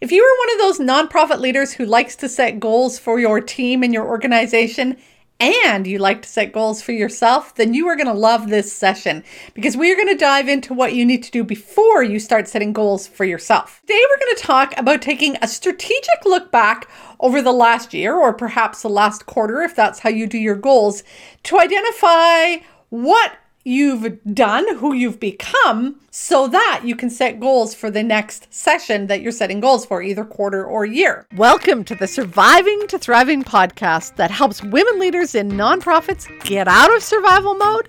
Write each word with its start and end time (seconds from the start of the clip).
If 0.00 0.10
you 0.10 0.22
are 0.22 0.38
one 0.38 0.52
of 0.54 0.58
those 0.58 0.86
nonprofit 0.86 1.40
leaders 1.40 1.74
who 1.74 1.84
likes 1.84 2.16
to 2.16 2.28
set 2.28 2.58
goals 2.58 2.98
for 2.98 3.20
your 3.20 3.38
team 3.38 3.82
and 3.82 3.92
your 3.92 4.06
organization, 4.06 4.96
and 5.38 5.86
you 5.86 5.98
like 5.98 6.22
to 6.22 6.28
set 6.28 6.54
goals 6.54 6.80
for 6.80 6.92
yourself, 6.92 7.54
then 7.56 7.74
you 7.74 7.86
are 7.86 7.96
going 7.96 8.06
to 8.06 8.14
love 8.14 8.48
this 8.48 8.72
session 8.72 9.22
because 9.52 9.76
we 9.76 9.92
are 9.92 9.96
going 9.96 10.08
to 10.08 10.14
dive 10.14 10.48
into 10.48 10.72
what 10.72 10.94
you 10.94 11.04
need 11.04 11.22
to 11.24 11.30
do 11.30 11.44
before 11.44 12.02
you 12.02 12.18
start 12.18 12.48
setting 12.48 12.72
goals 12.72 13.06
for 13.06 13.26
yourself. 13.26 13.80
Today, 13.82 14.02
we're 14.08 14.24
going 14.24 14.36
to 14.36 14.42
talk 14.42 14.74
about 14.78 15.02
taking 15.02 15.36
a 15.42 15.48
strategic 15.48 16.24
look 16.24 16.50
back 16.50 16.88
over 17.20 17.42
the 17.42 17.52
last 17.52 17.92
year 17.92 18.14
or 18.14 18.32
perhaps 18.32 18.80
the 18.80 18.88
last 18.88 19.26
quarter, 19.26 19.60
if 19.60 19.76
that's 19.76 19.98
how 19.98 20.10
you 20.10 20.26
do 20.26 20.38
your 20.38 20.56
goals, 20.56 21.02
to 21.42 21.58
identify 21.58 22.56
what 22.88 23.32
you've 23.64 24.18
done, 24.32 24.76
who 24.76 24.94
you've 24.94 25.20
become, 25.20 26.00
so 26.10 26.48
that 26.48 26.82
you 26.84 26.96
can 26.96 27.10
set 27.10 27.38
goals 27.38 27.74
for 27.74 27.90
the 27.90 28.02
next 28.02 28.52
session 28.52 29.06
that 29.06 29.20
you're 29.20 29.30
setting 29.30 29.60
goals 29.60 29.84
for, 29.84 30.02
either 30.02 30.24
quarter 30.24 30.64
or 30.64 30.86
year. 30.86 31.26
Welcome 31.36 31.84
to 31.84 31.94
the 31.94 32.06
Surviving 32.06 32.86
to 32.88 32.98
Thriving 32.98 33.42
podcast 33.42 34.16
that 34.16 34.30
helps 34.30 34.62
women 34.62 34.98
leaders 34.98 35.34
in 35.34 35.50
nonprofits 35.50 36.26
get 36.44 36.68
out 36.68 36.94
of 36.94 37.02
survival 37.02 37.54
mode 37.54 37.86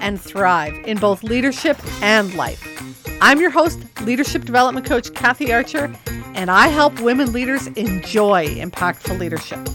and 0.00 0.20
thrive 0.20 0.74
in 0.84 0.98
both 0.98 1.22
leadership 1.22 1.78
and 2.02 2.34
life. 2.34 2.62
I'm 3.22 3.40
your 3.40 3.50
host, 3.50 3.78
leadership 4.02 4.44
development 4.44 4.84
coach 4.84 5.14
Kathy 5.14 5.50
Archer, 5.50 5.94
and 6.34 6.50
I 6.50 6.68
help 6.68 7.00
women 7.00 7.32
leaders 7.32 7.66
enjoy 7.68 8.48
impactful 8.48 9.18
leadership. 9.18 9.66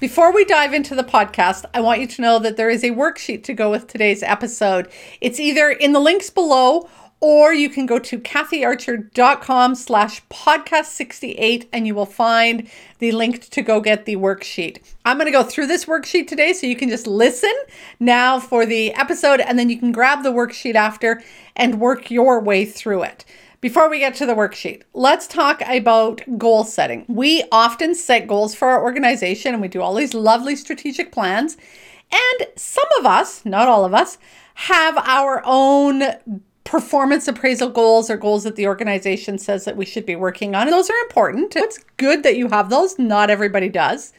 Before 0.00 0.32
we 0.32 0.46
dive 0.46 0.72
into 0.72 0.94
the 0.94 1.04
podcast, 1.04 1.66
I 1.74 1.82
want 1.82 2.00
you 2.00 2.06
to 2.06 2.22
know 2.22 2.38
that 2.38 2.56
there 2.56 2.70
is 2.70 2.82
a 2.82 2.90
worksheet 2.90 3.44
to 3.44 3.52
go 3.52 3.70
with 3.70 3.86
today's 3.86 4.22
episode. 4.22 4.88
It's 5.20 5.38
either 5.38 5.68
in 5.68 5.92
the 5.92 6.00
links 6.00 6.30
below 6.30 6.88
or 7.20 7.52
you 7.52 7.68
can 7.68 7.84
go 7.84 7.98
to 7.98 8.18
kathyarcher.com 8.18 9.74
slash 9.74 10.22
podcast 10.28 10.86
68 10.86 11.68
and 11.70 11.86
you 11.86 11.94
will 11.94 12.06
find 12.06 12.66
the 12.98 13.12
link 13.12 13.50
to 13.50 13.60
go 13.60 13.82
get 13.82 14.06
the 14.06 14.16
worksheet. 14.16 14.78
I'm 15.04 15.18
going 15.18 15.26
to 15.26 15.32
go 15.32 15.42
through 15.42 15.66
this 15.66 15.84
worksheet 15.84 16.28
today 16.28 16.54
so 16.54 16.66
you 16.66 16.76
can 16.76 16.88
just 16.88 17.06
listen 17.06 17.52
now 17.98 18.40
for 18.40 18.64
the 18.64 18.94
episode 18.94 19.40
and 19.40 19.58
then 19.58 19.68
you 19.68 19.78
can 19.78 19.92
grab 19.92 20.22
the 20.22 20.32
worksheet 20.32 20.76
after 20.76 21.22
and 21.56 21.78
work 21.78 22.10
your 22.10 22.40
way 22.40 22.64
through 22.64 23.02
it. 23.02 23.26
Before 23.60 23.90
we 23.90 23.98
get 23.98 24.14
to 24.14 24.24
the 24.24 24.34
worksheet, 24.34 24.84
let's 24.94 25.26
talk 25.26 25.60
about 25.68 26.22
goal 26.38 26.64
setting. 26.64 27.04
We 27.08 27.44
often 27.52 27.94
set 27.94 28.26
goals 28.26 28.54
for 28.54 28.68
our 28.68 28.82
organization 28.82 29.52
and 29.52 29.60
we 29.60 29.68
do 29.68 29.82
all 29.82 29.94
these 29.94 30.14
lovely 30.14 30.56
strategic 30.56 31.12
plans. 31.12 31.58
And 32.10 32.48
some 32.56 32.88
of 32.98 33.04
us, 33.04 33.44
not 33.44 33.68
all 33.68 33.84
of 33.84 33.92
us, 33.92 34.16
have 34.54 34.96
our 34.96 35.42
own 35.44 36.02
performance 36.64 37.28
appraisal 37.28 37.68
goals 37.68 38.08
or 38.08 38.16
goals 38.16 38.44
that 38.44 38.56
the 38.56 38.66
organization 38.66 39.36
says 39.36 39.66
that 39.66 39.76
we 39.76 39.84
should 39.84 40.06
be 40.06 40.16
working 40.16 40.54
on. 40.54 40.62
And 40.62 40.72
those 40.72 40.88
are 40.88 40.98
important. 41.02 41.54
It's 41.54 41.84
good 41.98 42.22
that 42.22 42.38
you 42.38 42.48
have 42.48 42.70
those. 42.70 42.98
Not 42.98 43.28
everybody 43.28 43.68
does. 43.68 44.14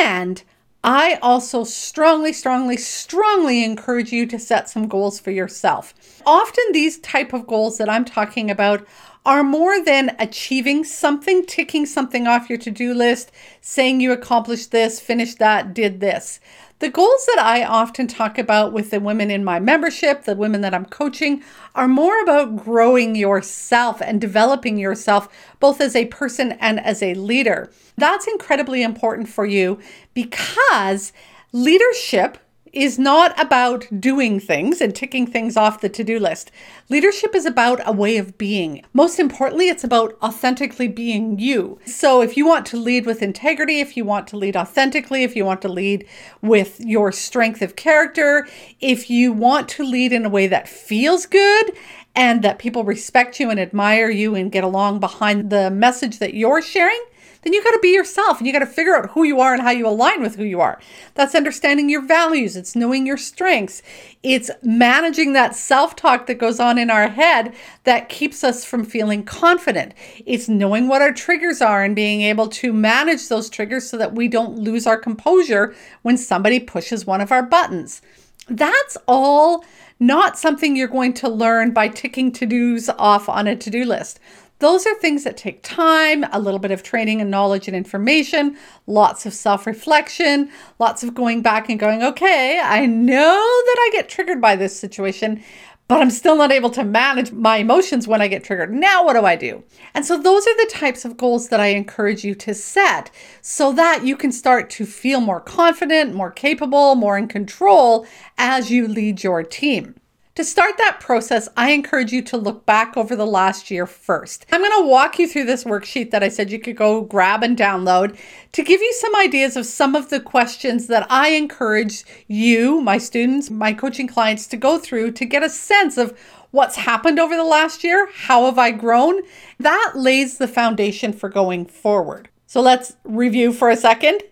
And 0.00 0.42
I 0.82 1.18
also 1.20 1.64
strongly, 1.64 2.32
strongly, 2.32 2.78
strongly 2.78 3.62
encourage 3.64 4.12
you 4.12 4.24
to 4.26 4.38
set 4.38 4.70
some 4.70 4.88
goals 4.88 5.20
for 5.20 5.30
yourself. 5.30 5.92
Often 6.24 6.64
these 6.72 6.98
type 7.00 7.34
of 7.34 7.46
goals 7.46 7.76
that 7.78 7.90
I'm 7.90 8.06
talking 8.06 8.50
about 8.50 8.86
are 9.26 9.42
more 9.42 9.84
than 9.84 10.16
achieving 10.18 10.82
something, 10.84 11.44
ticking 11.44 11.84
something 11.84 12.26
off 12.26 12.48
your 12.48 12.58
to-do 12.58 12.94
list, 12.94 13.30
saying 13.60 14.00
you 14.00 14.12
accomplished 14.12 14.70
this, 14.70 14.98
finished 14.98 15.38
that, 15.38 15.74
did 15.74 16.00
this. 16.00 16.40
The 16.80 16.88
goals 16.88 17.26
that 17.26 17.38
I 17.38 17.62
often 17.62 18.06
talk 18.06 18.38
about 18.38 18.72
with 18.72 18.90
the 18.90 19.00
women 19.00 19.30
in 19.30 19.44
my 19.44 19.60
membership, 19.60 20.24
the 20.24 20.34
women 20.34 20.62
that 20.62 20.72
I'm 20.72 20.86
coaching, 20.86 21.42
are 21.74 21.86
more 21.86 22.18
about 22.22 22.56
growing 22.56 23.14
yourself 23.14 24.00
and 24.00 24.18
developing 24.18 24.78
yourself 24.78 25.28
both 25.60 25.82
as 25.82 25.94
a 25.94 26.06
person 26.06 26.52
and 26.52 26.80
as 26.80 27.02
a 27.02 27.12
leader. 27.12 27.70
That's 27.98 28.26
incredibly 28.26 28.82
important 28.82 29.28
for 29.28 29.44
you 29.44 29.78
because 30.14 31.12
leadership 31.52 32.38
is 32.72 32.98
not 32.98 33.38
about 33.40 33.86
doing 34.00 34.38
things 34.38 34.80
and 34.80 34.94
ticking 34.94 35.26
things 35.26 35.56
off 35.56 35.80
the 35.80 35.88
to 35.88 36.04
do 36.04 36.18
list. 36.18 36.50
Leadership 36.88 37.34
is 37.34 37.46
about 37.46 37.80
a 37.86 37.92
way 37.92 38.16
of 38.16 38.38
being. 38.38 38.84
Most 38.92 39.18
importantly, 39.18 39.68
it's 39.68 39.84
about 39.84 40.16
authentically 40.22 40.88
being 40.88 41.38
you. 41.38 41.78
So, 41.84 42.22
if 42.22 42.36
you 42.36 42.46
want 42.46 42.66
to 42.66 42.76
lead 42.76 43.06
with 43.06 43.22
integrity, 43.22 43.80
if 43.80 43.96
you 43.96 44.04
want 44.04 44.26
to 44.28 44.36
lead 44.36 44.56
authentically, 44.56 45.22
if 45.22 45.34
you 45.36 45.44
want 45.44 45.62
to 45.62 45.68
lead 45.68 46.06
with 46.42 46.80
your 46.80 47.12
strength 47.12 47.62
of 47.62 47.76
character, 47.76 48.46
if 48.80 49.10
you 49.10 49.32
want 49.32 49.68
to 49.70 49.84
lead 49.84 50.12
in 50.12 50.24
a 50.24 50.30
way 50.30 50.46
that 50.46 50.68
feels 50.68 51.26
good 51.26 51.72
and 52.14 52.42
that 52.42 52.58
people 52.58 52.84
respect 52.84 53.38
you 53.38 53.50
and 53.50 53.60
admire 53.60 54.10
you 54.10 54.34
and 54.34 54.52
get 54.52 54.64
along 54.64 55.00
behind 55.00 55.50
the 55.50 55.70
message 55.70 56.18
that 56.18 56.34
you're 56.34 56.62
sharing, 56.62 57.00
then 57.42 57.52
you 57.52 57.62
got 57.62 57.72
to 57.72 57.78
be 57.80 57.88
yourself 57.92 58.38
and 58.38 58.46
you 58.46 58.52
got 58.52 58.60
to 58.60 58.66
figure 58.66 58.94
out 58.94 59.10
who 59.10 59.24
you 59.24 59.40
are 59.40 59.52
and 59.52 59.62
how 59.62 59.70
you 59.70 59.86
align 59.86 60.20
with 60.20 60.36
who 60.36 60.44
you 60.44 60.60
are. 60.60 60.80
That's 61.14 61.34
understanding 61.34 61.88
your 61.88 62.02
values, 62.02 62.56
it's 62.56 62.76
knowing 62.76 63.06
your 63.06 63.16
strengths, 63.16 63.82
it's 64.22 64.50
managing 64.62 65.32
that 65.32 65.54
self 65.54 65.96
talk 65.96 66.26
that 66.26 66.34
goes 66.34 66.60
on 66.60 66.78
in 66.78 66.90
our 66.90 67.08
head 67.08 67.54
that 67.84 68.08
keeps 68.08 68.44
us 68.44 68.64
from 68.64 68.84
feeling 68.84 69.24
confident. 69.24 69.94
It's 70.26 70.48
knowing 70.48 70.88
what 70.88 71.02
our 71.02 71.12
triggers 71.12 71.60
are 71.60 71.82
and 71.82 71.96
being 71.96 72.22
able 72.22 72.48
to 72.48 72.72
manage 72.72 73.28
those 73.28 73.48
triggers 73.48 73.88
so 73.88 73.96
that 73.98 74.14
we 74.14 74.28
don't 74.28 74.58
lose 74.58 74.86
our 74.86 74.98
composure 74.98 75.74
when 76.02 76.16
somebody 76.16 76.60
pushes 76.60 77.06
one 77.06 77.20
of 77.20 77.32
our 77.32 77.42
buttons. 77.42 78.02
That's 78.48 78.96
all 79.06 79.64
not 80.00 80.38
something 80.38 80.74
you're 80.74 80.88
going 80.88 81.12
to 81.14 81.28
learn 81.28 81.72
by 81.72 81.88
ticking 81.88 82.32
to 82.32 82.46
dos 82.46 82.88
off 82.98 83.28
on 83.28 83.46
a 83.46 83.54
to 83.54 83.70
do 83.70 83.84
list. 83.84 84.18
Those 84.60 84.86
are 84.86 84.94
things 84.94 85.24
that 85.24 85.38
take 85.38 85.62
time, 85.62 86.24
a 86.32 86.38
little 86.38 86.60
bit 86.60 86.70
of 86.70 86.82
training 86.82 87.22
and 87.22 87.30
knowledge 87.30 87.66
and 87.66 87.74
information, 87.74 88.58
lots 88.86 89.24
of 89.24 89.32
self 89.32 89.66
reflection, 89.66 90.50
lots 90.78 91.02
of 91.02 91.14
going 91.14 91.40
back 91.40 91.70
and 91.70 91.80
going, 91.80 92.02
okay, 92.02 92.60
I 92.62 92.84
know 92.84 93.16
that 93.16 93.76
I 93.78 93.90
get 93.92 94.10
triggered 94.10 94.38
by 94.38 94.56
this 94.56 94.78
situation, 94.78 95.42
but 95.88 96.02
I'm 96.02 96.10
still 96.10 96.36
not 96.36 96.52
able 96.52 96.68
to 96.70 96.84
manage 96.84 97.32
my 97.32 97.56
emotions 97.56 98.06
when 98.06 98.20
I 98.20 98.28
get 98.28 98.44
triggered. 98.44 98.70
Now, 98.70 99.02
what 99.02 99.14
do 99.14 99.24
I 99.24 99.34
do? 99.34 99.64
And 99.94 100.04
so, 100.04 100.20
those 100.20 100.46
are 100.46 100.56
the 100.58 100.70
types 100.70 101.06
of 101.06 101.16
goals 101.16 101.48
that 101.48 101.58
I 101.58 101.68
encourage 101.68 102.22
you 102.22 102.34
to 102.34 102.52
set 102.52 103.10
so 103.40 103.72
that 103.72 104.04
you 104.04 104.14
can 104.14 104.30
start 104.30 104.68
to 104.70 104.84
feel 104.84 105.22
more 105.22 105.40
confident, 105.40 106.14
more 106.14 106.30
capable, 106.30 106.96
more 106.96 107.16
in 107.16 107.28
control 107.28 108.06
as 108.36 108.70
you 108.70 108.86
lead 108.86 109.24
your 109.24 109.42
team. 109.42 109.99
To 110.36 110.44
start 110.44 110.78
that 110.78 111.00
process, 111.00 111.48
I 111.56 111.72
encourage 111.72 112.12
you 112.12 112.22
to 112.22 112.36
look 112.36 112.64
back 112.64 112.96
over 112.96 113.16
the 113.16 113.26
last 113.26 113.68
year 113.68 113.84
first. 113.84 114.46
I'm 114.52 114.60
going 114.60 114.82
to 114.82 114.88
walk 114.88 115.18
you 115.18 115.26
through 115.26 115.46
this 115.46 115.64
worksheet 115.64 116.12
that 116.12 116.22
I 116.22 116.28
said 116.28 116.52
you 116.52 116.60
could 116.60 116.76
go 116.76 117.00
grab 117.00 117.42
and 117.42 117.58
download 117.58 118.16
to 118.52 118.62
give 118.62 118.80
you 118.80 118.92
some 118.92 119.16
ideas 119.16 119.56
of 119.56 119.66
some 119.66 119.96
of 119.96 120.08
the 120.08 120.20
questions 120.20 120.86
that 120.86 121.04
I 121.10 121.30
encourage 121.30 122.04
you, 122.28 122.80
my 122.80 122.96
students, 122.96 123.50
my 123.50 123.72
coaching 123.72 124.06
clients 124.06 124.46
to 124.48 124.56
go 124.56 124.78
through 124.78 125.12
to 125.12 125.24
get 125.24 125.42
a 125.42 125.50
sense 125.50 125.98
of 125.98 126.16
what's 126.52 126.76
happened 126.76 127.18
over 127.18 127.34
the 127.34 127.42
last 127.42 127.82
year, 127.82 128.08
how 128.14 128.44
have 128.44 128.58
I 128.58 128.70
grown? 128.70 129.22
That 129.58 129.94
lays 129.96 130.38
the 130.38 130.48
foundation 130.48 131.12
for 131.12 131.28
going 131.28 131.66
forward. 131.66 132.28
So 132.46 132.60
let's 132.60 132.94
review 133.02 133.52
for 133.52 133.68
a 133.68 133.76
second. 133.76 134.22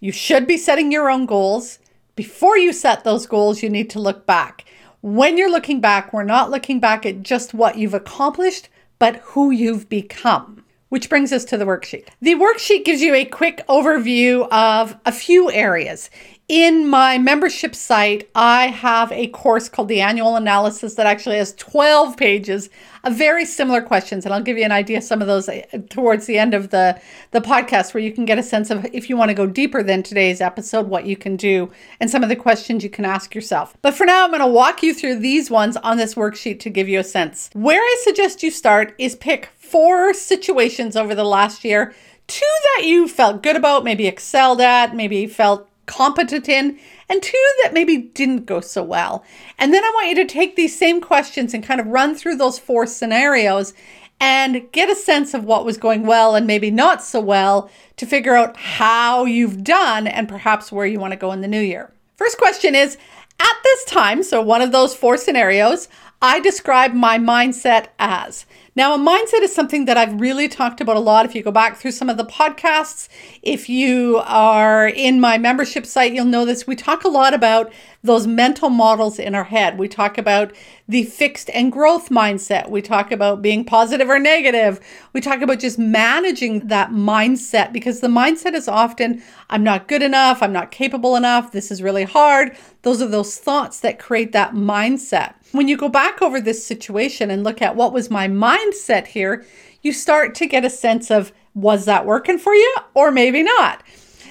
You 0.00 0.12
should 0.12 0.46
be 0.46 0.58
setting 0.58 0.92
your 0.92 1.08
own 1.08 1.24
goals. 1.24 1.78
Before 2.14 2.58
you 2.58 2.74
set 2.74 3.04
those 3.04 3.26
goals, 3.26 3.62
you 3.62 3.70
need 3.70 3.88
to 3.90 4.00
look 4.00 4.26
back. 4.26 4.65
When 5.06 5.38
you're 5.38 5.48
looking 5.48 5.80
back, 5.80 6.12
we're 6.12 6.24
not 6.24 6.50
looking 6.50 6.80
back 6.80 7.06
at 7.06 7.22
just 7.22 7.54
what 7.54 7.78
you've 7.78 7.94
accomplished, 7.94 8.68
but 8.98 9.18
who 9.18 9.52
you've 9.52 9.88
become. 9.88 10.64
Which 10.88 11.08
brings 11.08 11.32
us 11.32 11.44
to 11.44 11.56
the 11.56 11.64
worksheet. 11.64 12.08
The 12.20 12.34
worksheet 12.34 12.84
gives 12.84 13.00
you 13.00 13.14
a 13.14 13.24
quick 13.24 13.64
overview 13.68 14.48
of 14.50 14.96
a 15.06 15.12
few 15.12 15.48
areas. 15.52 16.10
In 16.48 16.88
my 16.88 17.18
membership 17.18 17.74
site, 17.74 18.30
I 18.32 18.68
have 18.68 19.10
a 19.10 19.26
course 19.26 19.68
called 19.68 19.88
the 19.88 20.00
Annual 20.00 20.36
Analysis 20.36 20.94
that 20.94 21.04
actually 21.04 21.38
has 21.38 21.52
12 21.54 22.16
pages 22.16 22.70
of 23.02 23.16
very 23.16 23.44
similar 23.44 23.82
questions. 23.82 24.24
And 24.24 24.32
I'll 24.32 24.40
give 24.40 24.56
you 24.56 24.62
an 24.62 24.70
idea 24.70 25.02
some 25.02 25.20
of 25.20 25.26
those 25.26 25.48
uh, 25.48 25.62
towards 25.90 26.26
the 26.26 26.38
end 26.38 26.54
of 26.54 26.70
the, 26.70 27.00
the 27.32 27.40
podcast, 27.40 27.94
where 27.94 28.02
you 28.02 28.12
can 28.12 28.26
get 28.26 28.38
a 28.38 28.44
sense 28.44 28.70
of 28.70 28.86
if 28.92 29.10
you 29.10 29.16
want 29.16 29.30
to 29.30 29.34
go 29.34 29.48
deeper 29.48 29.82
than 29.82 30.04
today's 30.04 30.40
episode, 30.40 30.86
what 30.86 31.04
you 31.04 31.16
can 31.16 31.34
do, 31.34 31.68
and 31.98 32.08
some 32.08 32.22
of 32.22 32.28
the 32.28 32.36
questions 32.36 32.84
you 32.84 32.90
can 32.90 33.04
ask 33.04 33.34
yourself. 33.34 33.76
But 33.82 33.94
for 33.94 34.06
now, 34.06 34.22
I'm 34.22 34.30
going 34.30 34.38
to 34.38 34.46
walk 34.46 34.84
you 34.84 34.94
through 34.94 35.18
these 35.18 35.50
ones 35.50 35.76
on 35.78 35.96
this 35.96 36.14
worksheet 36.14 36.60
to 36.60 36.70
give 36.70 36.88
you 36.88 37.00
a 37.00 37.04
sense. 37.04 37.50
Where 37.54 37.82
I 37.82 37.96
suggest 38.04 38.44
you 38.44 38.52
start 38.52 38.94
is 38.98 39.16
pick 39.16 39.48
four 39.58 40.14
situations 40.14 40.94
over 40.94 41.12
the 41.12 41.24
last 41.24 41.64
year, 41.64 41.92
two 42.28 42.56
that 42.76 42.84
you 42.86 43.08
felt 43.08 43.42
good 43.42 43.56
about, 43.56 43.82
maybe 43.82 44.06
excelled 44.06 44.60
at, 44.60 44.94
maybe 44.94 45.26
felt 45.26 45.68
competent 45.86 46.48
in, 46.48 46.78
and 47.08 47.22
two 47.22 47.54
that 47.62 47.72
maybe 47.72 47.96
didn't 47.96 48.46
go 48.46 48.60
so 48.60 48.82
well. 48.82 49.24
And 49.58 49.72
then 49.72 49.84
I 49.84 49.92
want 49.94 50.08
you 50.08 50.16
to 50.16 50.24
take 50.24 50.56
these 50.56 50.76
same 50.76 51.00
questions 51.00 51.54
and 51.54 51.64
kind 51.64 51.80
of 51.80 51.86
run 51.86 52.14
through 52.14 52.36
those 52.36 52.58
four 52.58 52.86
scenarios 52.86 53.72
and 54.20 54.70
get 54.72 54.90
a 54.90 54.94
sense 54.94 55.34
of 55.34 55.44
what 55.44 55.64
was 55.64 55.76
going 55.76 56.06
well 56.06 56.34
and 56.34 56.46
maybe 56.46 56.70
not 56.70 57.02
so 57.02 57.20
well 57.20 57.70
to 57.96 58.06
figure 58.06 58.34
out 58.34 58.56
how 58.56 59.24
you've 59.24 59.62
done 59.62 60.06
and 60.06 60.28
perhaps 60.28 60.72
where 60.72 60.86
you 60.86 60.98
want 60.98 61.12
to 61.12 61.18
go 61.18 61.32
in 61.32 61.40
the 61.40 61.48
new 61.48 61.60
year. 61.60 61.92
First 62.16 62.38
question 62.38 62.74
is 62.74 62.96
At 63.38 63.56
this 63.62 63.84
time, 63.84 64.22
so 64.22 64.40
one 64.40 64.62
of 64.62 64.72
those 64.72 64.94
four 64.94 65.16
scenarios, 65.16 65.88
I 66.22 66.40
describe 66.40 66.94
my 66.94 67.18
mindset 67.18 67.88
as. 67.98 68.46
Now, 68.74 68.94
a 68.94 68.98
mindset 68.98 69.42
is 69.42 69.54
something 69.54 69.84
that 69.84 69.98
I've 69.98 70.18
really 70.20 70.48
talked 70.48 70.80
about 70.80 70.96
a 70.96 71.00
lot. 71.00 71.26
If 71.26 71.34
you 71.34 71.42
go 71.42 71.50
back 71.50 71.76
through 71.76 71.92
some 71.92 72.08
of 72.08 72.16
the 72.16 72.24
podcasts, 72.24 73.08
if 73.42 73.68
you 73.68 74.22
are 74.24 74.88
in 74.88 75.20
my 75.20 75.36
membership 75.36 75.84
site, 75.84 76.12
you'll 76.12 76.24
know 76.24 76.44
this. 76.46 76.66
We 76.66 76.74
talk 76.74 77.04
a 77.04 77.08
lot 77.08 77.34
about 77.34 77.70
those 78.02 78.26
mental 78.26 78.70
models 78.70 79.18
in 79.18 79.34
our 79.34 79.44
head. 79.44 79.78
We 79.78 79.88
talk 79.88 80.16
about 80.16 80.54
the 80.88 81.04
fixed 81.04 81.50
and 81.50 81.70
growth 81.72 82.08
mindset. 82.08 82.70
We 82.70 82.80
talk 82.80 83.12
about 83.12 83.42
being 83.42 83.64
positive 83.64 84.08
or 84.08 84.18
negative. 84.18 84.80
We 85.12 85.20
talk 85.20 85.42
about 85.42 85.58
just 85.58 85.78
managing 85.78 86.68
that 86.68 86.90
mindset 86.90 87.72
because 87.72 88.00
the 88.00 88.08
mindset 88.08 88.54
is 88.54 88.68
often, 88.68 89.22
I'm 89.50 89.64
not 89.64 89.88
good 89.88 90.02
enough, 90.02 90.42
I'm 90.42 90.52
not 90.52 90.70
capable 90.70 91.16
enough, 91.16 91.52
this 91.52 91.70
is 91.70 91.82
really 91.82 92.04
hard. 92.04 92.56
Those 92.82 93.02
are 93.02 93.08
those 93.08 93.36
thoughts 93.36 93.80
that 93.80 93.98
create 93.98 94.32
that 94.32 94.52
mindset. 94.52 95.34
When 95.56 95.68
you 95.68 95.78
go 95.78 95.88
back 95.88 96.20
over 96.20 96.38
this 96.38 96.66
situation 96.66 97.30
and 97.30 97.42
look 97.42 97.62
at 97.62 97.76
what 97.76 97.94
was 97.94 98.10
my 98.10 98.28
mindset 98.28 99.06
here, 99.06 99.46
you 99.80 99.90
start 99.90 100.34
to 100.34 100.46
get 100.46 100.66
a 100.66 100.70
sense 100.70 101.10
of 101.10 101.32
was 101.54 101.86
that 101.86 102.04
working 102.04 102.36
for 102.36 102.54
you 102.54 102.76
or 102.92 103.10
maybe 103.10 103.42
not. 103.42 103.82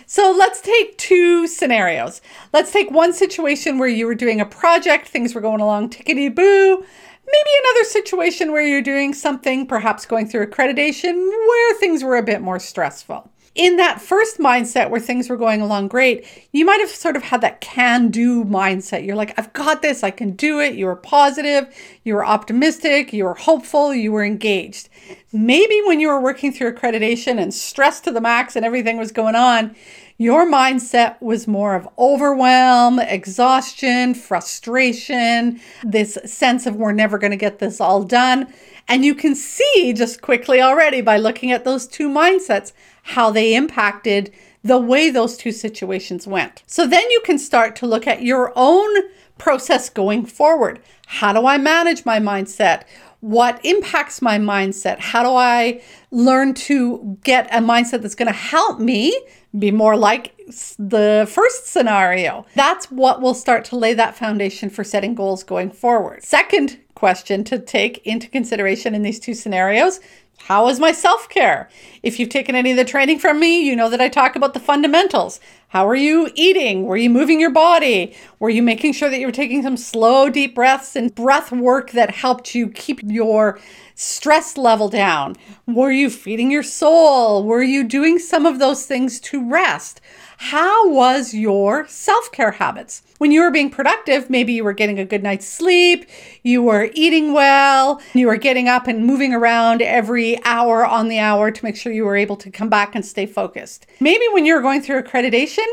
So 0.05 0.31
let's 0.37 0.61
take 0.61 0.95
two 0.99 1.47
scenarios. 1.47 2.21
Let's 2.53 2.71
take 2.71 2.91
one 2.91 3.11
situation 3.11 3.79
where 3.79 3.89
you 3.89 4.05
were 4.05 4.13
doing 4.13 4.39
a 4.39 4.45
project, 4.45 5.07
things 5.07 5.33
were 5.33 5.41
going 5.41 5.61
along 5.61 5.89
tickety 5.89 6.33
boo. 6.33 6.75
Maybe 6.77 7.49
another 7.63 7.83
situation 7.85 8.51
where 8.51 8.61
you're 8.61 8.83
doing 8.83 9.15
something, 9.15 9.65
perhaps 9.65 10.05
going 10.05 10.27
through 10.27 10.45
accreditation, 10.45 11.15
where 11.15 11.75
things 11.79 12.03
were 12.03 12.17
a 12.17 12.23
bit 12.23 12.41
more 12.41 12.59
stressful. 12.59 13.31
In 13.55 13.77
that 13.77 14.01
first 14.01 14.37
mindset 14.37 14.89
where 14.89 14.99
things 14.99 15.29
were 15.29 15.37
going 15.37 15.61
along 15.61 15.87
great, 15.87 16.27
you 16.51 16.65
might 16.65 16.81
have 16.81 16.89
sort 16.89 17.15
of 17.15 17.23
had 17.23 17.39
that 17.39 17.61
can 17.61 18.09
do 18.09 18.43
mindset. 18.43 19.05
You're 19.05 19.15
like, 19.15 19.33
I've 19.39 19.53
got 19.53 19.81
this, 19.81 20.03
I 20.03 20.11
can 20.11 20.31
do 20.31 20.59
it. 20.59 20.75
You 20.75 20.87
were 20.87 20.97
positive, 20.97 21.73
you 22.03 22.15
were 22.15 22.25
optimistic, 22.25 23.13
you 23.13 23.23
were 23.23 23.33
hopeful, 23.33 23.93
you 23.93 24.11
were 24.11 24.25
engaged. 24.25 24.89
Maybe 25.31 25.81
when 25.85 26.01
you 26.01 26.09
were 26.09 26.19
working 26.19 26.51
through 26.51 26.73
accreditation 26.73 27.41
and 27.41 27.53
stressed 27.53 28.03
to 28.03 28.11
the 28.11 28.19
max 28.19 28.57
and 28.57 28.65
everything 28.65 28.97
was 28.97 29.13
going 29.13 29.35
on, 29.35 29.73
your 30.17 30.45
mindset 30.45 31.21
was 31.21 31.47
more 31.47 31.75
of 31.75 31.87
overwhelm, 31.97 32.99
exhaustion, 32.99 34.13
frustration, 34.13 35.61
this 35.83 36.17
sense 36.25 36.65
of 36.65 36.75
we're 36.75 36.93
never 36.93 37.17
going 37.17 37.31
to 37.31 37.37
get 37.37 37.59
this 37.59 37.79
all 37.79 38.03
done. 38.03 38.53
And 38.87 39.03
you 39.03 39.15
can 39.15 39.35
see 39.35 39.93
just 39.93 40.21
quickly 40.21 40.61
already 40.61 41.01
by 41.01 41.17
looking 41.17 41.51
at 41.51 41.65
those 41.65 41.87
two 41.87 42.09
mindsets 42.09 42.71
how 43.05 43.29
they 43.29 43.55
impacted 43.55 44.33
the 44.63 44.79
way 44.79 45.11
those 45.11 45.37
two 45.37 45.51
situations 45.51 46.25
went. 46.25 46.63
So 46.65 46.87
then 46.87 47.09
you 47.11 47.21
can 47.23 47.37
start 47.37 47.75
to 47.77 47.87
look 47.87 48.07
at 48.07 48.23
your 48.23 48.51
own 48.55 48.95
process 49.37 49.89
going 49.89 50.25
forward. 50.25 50.81
How 51.05 51.31
do 51.31 51.45
I 51.45 51.59
manage 51.59 52.03
my 52.03 52.19
mindset? 52.19 52.83
What 53.19 53.63
impacts 53.63 54.23
my 54.23 54.39
mindset? 54.39 54.99
How 54.99 55.21
do 55.21 55.29
I 55.29 55.83
learn 56.09 56.55
to 56.55 57.17
get 57.23 57.47
a 57.53 57.59
mindset 57.59 58.01
that's 58.01 58.15
going 58.15 58.27
to 58.27 58.33
help 58.33 58.79
me 58.79 59.15
be 59.57 59.71
more 59.71 59.95
like 59.95 60.35
the 60.77 61.27
first 61.31 61.67
scenario. 61.67 62.45
That's 62.55 62.91
what 62.91 63.21
will 63.21 63.33
start 63.33 63.65
to 63.65 63.77
lay 63.77 63.93
that 63.93 64.15
foundation 64.15 64.69
for 64.69 64.83
setting 64.83 65.15
goals 65.15 65.43
going 65.43 65.71
forward. 65.71 66.23
Second 66.23 66.79
question 66.93 67.43
to 67.43 67.59
take 67.59 68.05
into 68.05 68.27
consideration 68.29 68.95
in 68.95 69.01
these 69.01 69.19
two 69.19 69.33
scenarios 69.33 69.99
how 70.37 70.67
is 70.69 70.79
my 70.79 70.91
self 70.91 71.27
care? 71.27 71.69
If 72.03 72.19
you've 72.19 72.29
taken 72.29 72.55
any 72.55 72.71
of 72.71 72.77
the 72.77 72.85
training 72.85 73.19
from 73.19 73.39
me, 73.39 73.65
you 73.65 73.75
know 73.75 73.89
that 73.89 74.01
I 74.01 74.09
talk 74.09 74.35
about 74.35 74.53
the 74.53 74.59
fundamentals. 74.59 75.39
How 75.69 75.87
are 75.87 75.95
you 75.95 76.29
eating? 76.35 76.85
Were 76.85 76.97
you 76.97 77.09
moving 77.09 77.39
your 77.39 77.49
body? 77.49 78.15
Were 78.39 78.49
you 78.49 78.61
making 78.61 78.93
sure 78.93 79.09
that 79.09 79.19
you 79.19 79.25
were 79.25 79.31
taking 79.31 79.63
some 79.63 79.75
slow, 79.75 80.29
deep 80.29 80.53
breaths 80.53 80.95
and 80.95 81.13
breath 81.15 81.51
work 81.51 81.91
that 81.91 82.11
helped 82.11 82.53
you 82.53 82.69
keep 82.69 82.99
your 83.03 83.59
stress 83.95 84.55
level 84.57 84.87
down? 84.87 85.35
Were 85.65 85.91
you 85.91 86.09
feeding 86.09 86.51
your 86.51 86.63
soul? 86.63 87.43
Were 87.43 87.63
you 87.63 87.83
doing 87.83 88.19
some 88.19 88.45
of 88.45 88.59
those 88.59 88.85
things 88.85 89.19
to 89.21 89.49
rest? 89.49 89.99
How 90.37 90.89
was 90.89 91.33
your 91.33 91.87
self 91.87 92.31
care 92.31 92.51
habits? 92.51 93.01
When 93.17 93.31
you 93.31 93.41
were 93.41 93.51
being 93.51 93.69
productive, 93.69 94.29
maybe 94.29 94.51
you 94.51 94.65
were 94.65 94.73
getting 94.73 94.99
a 94.99 95.05
good 95.05 95.23
night's 95.23 95.47
sleep, 95.47 96.05
you 96.43 96.61
were 96.61 96.89
eating 96.93 97.31
well, 97.31 98.01
you 98.13 98.27
were 98.27 98.35
getting 98.35 98.67
up 98.67 98.87
and 98.87 99.05
moving 99.05 99.33
around 99.33 99.81
every 99.81 100.43
hour 100.43 100.85
on 100.85 101.07
the 101.07 101.19
hour 101.19 101.49
to 101.49 101.65
make 101.65 101.77
sure 101.77 101.93
you 101.93 102.03
were 102.03 102.17
able 102.17 102.35
to 102.35 102.51
come 102.51 102.67
back 102.67 102.93
and 102.93 103.05
stay 103.05 103.25
focused. 103.25 103.87
Maybe 104.01 104.25
when 104.33 104.45
you 104.45 104.53
were 104.53 104.61
going 104.61 104.81
through 104.81 105.01
accreditation, 105.01 105.65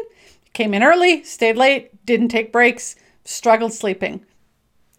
came 0.52 0.72
in 0.72 0.84
early, 0.84 1.24
stayed 1.24 1.56
late, 1.56 2.06
didn't 2.06 2.28
take 2.28 2.52
breaks, 2.52 2.94
struggled 3.24 3.72
sleeping. 3.72 4.24